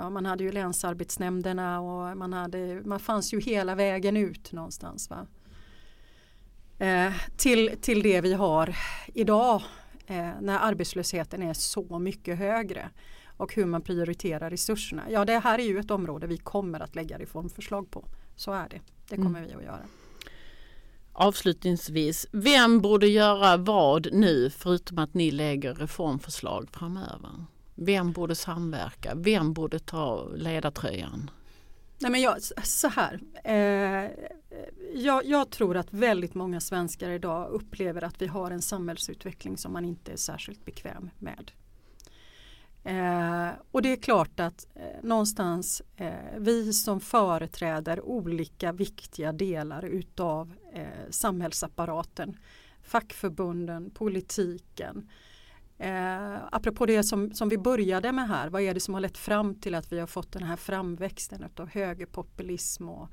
[0.00, 5.10] Ja, man hade ju länsarbetsnämnderna och man, hade, man fanns ju hela vägen ut någonstans.
[5.10, 5.26] Va?
[6.86, 8.76] Eh, till, till det vi har
[9.14, 9.62] idag
[10.06, 12.90] eh, när arbetslösheten är så mycket högre
[13.36, 15.02] och hur man prioriterar resurserna.
[15.10, 18.04] Ja, det här är ju ett område vi kommer att lägga reformförslag på.
[18.36, 18.80] Så är det.
[19.08, 19.82] Det kommer vi att göra.
[21.20, 27.44] Avslutningsvis, vem borde göra vad nu förutom att ni lägger reformförslag framöver?
[27.74, 29.14] Vem borde samverka?
[29.14, 31.30] Vem borde ta ledartröjan?
[31.98, 33.20] Nej men jag, så här.
[33.44, 34.10] Eh,
[34.94, 39.72] jag, jag, tror att väldigt många svenskar idag upplever att vi har en samhällsutveckling som
[39.72, 41.50] man inte är särskilt bekväm med.
[42.88, 49.84] Eh, och det är klart att eh, någonstans eh, vi som företräder olika viktiga delar
[49.84, 52.38] utav eh, samhällsapparaten,
[52.82, 55.08] fackförbunden, politiken,
[55.78, 59.18] Eh, apropå det som, som vi började med här, vad är det som har lett
[59.18, 63.08] fram till att vi har fått den här framväxten av högerpopulism och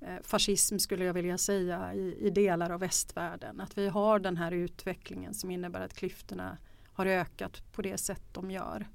[0.00, 3.60] eh, fascism skulle jag vilja säga i, i, delar av västvärlden.
[3.60, 6.58] Att vi har den här utvecklingen som innebär att klyftorna
[6.92, 8.88] har ökat på det sätt de gör.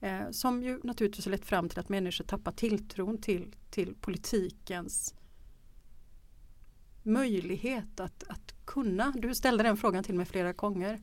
[0.00, 5.14] Eh, som ju naturligtvis har lett fram till att människor tappar tilltron till, till politikens
[7.04, 11.00] möjlighet att, att kunna, du ställde den frågan till mig flera gånger,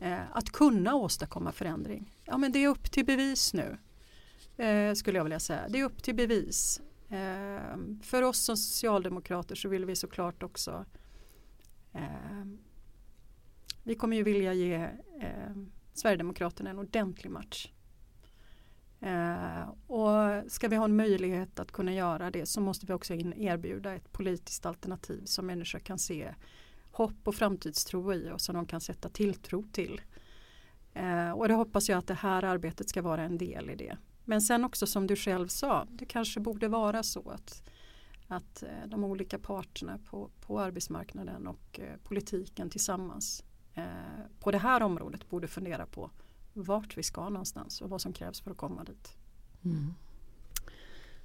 [0.00, 2.14] eh, att kunna åstadkomma förändring.
[2.24, 3.78] Ja men det är upp till bevis nu,
[4.64, 5.68] eh, skulle jag vilja säga.
[5.68, 6.80] Det är upp till bevis.
[7.08, 10.84] Eh, för oss som socialdemokrater så vill vi såklart också
[11.92, 12.44] eh,
[13.82, 14.74] vi kommer ju vilja ge
[15.20, 15.56] eh,
[15.92, 17.72] Sverigedemokraterna en ordentlig match.
[19.00, 23.14] Eh, och ska vi ha en möjlighet att kunna göra det så måste vi också
[23.14, 26.34] erbjuda ett politiskt alternativ som människor kan se
[26.90, 30.00] hopp och framtidstro i och som de kan sätta tilltro till.
[30.94, 33.96] Eh, och det hoppas jag att det här arbetet ska vara en del i det.
[34.24, 37.62] Men sen också som du själv sa, det kanske borde vara så att,
[38.28, 43.44] att eh, de olika parterna på, på arbetsmarknaden och eh, politiken tillsammans
[43.74, 43.84] eh,
[44.40, 46.10] på det här området borde fundera på
[46.52, 49.16] vart vi ska någonstans och vad som krävs för att komma dit.
[49.64, 49.94] Mm.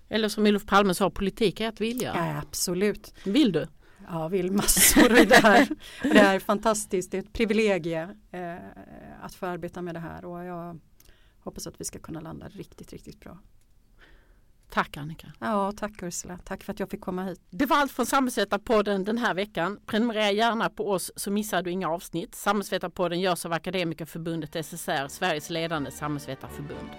[0.10, 2.14] Eller som Olof Palme sa, politik är att vilja.
[2.16, 3.14] Ja, absolut.
[3.26, 3.68] Vill du?
[4.08, 5.68] Ja, vill massor i det här.
[6.04, 8.56] det är fantastiskt, det är ett privilegie eh,
[9.22, 10.80] att få arbeta med det här och jag
[11.40, 13.38] hoppas att vi ska kunna landa riktigt, riktigt bra.
[14.70, 15.28] Tack Annika.
[15.40, 16.40] Ja, tack Ursula.
[16.44, 17.42] Tack för att jag fick komma hit.
[17.50, 19.80] Det var allt från Samhällsvetarpodden den här veckan.
[19.86, 22.36] Prenumerera gärna på oss så missar du inga avsnitt.
[22.36, 26.90] Samhällsvetarpodden görs av Akademikerförbundet SSR, Sveriges ledande samhällsvetarförbund.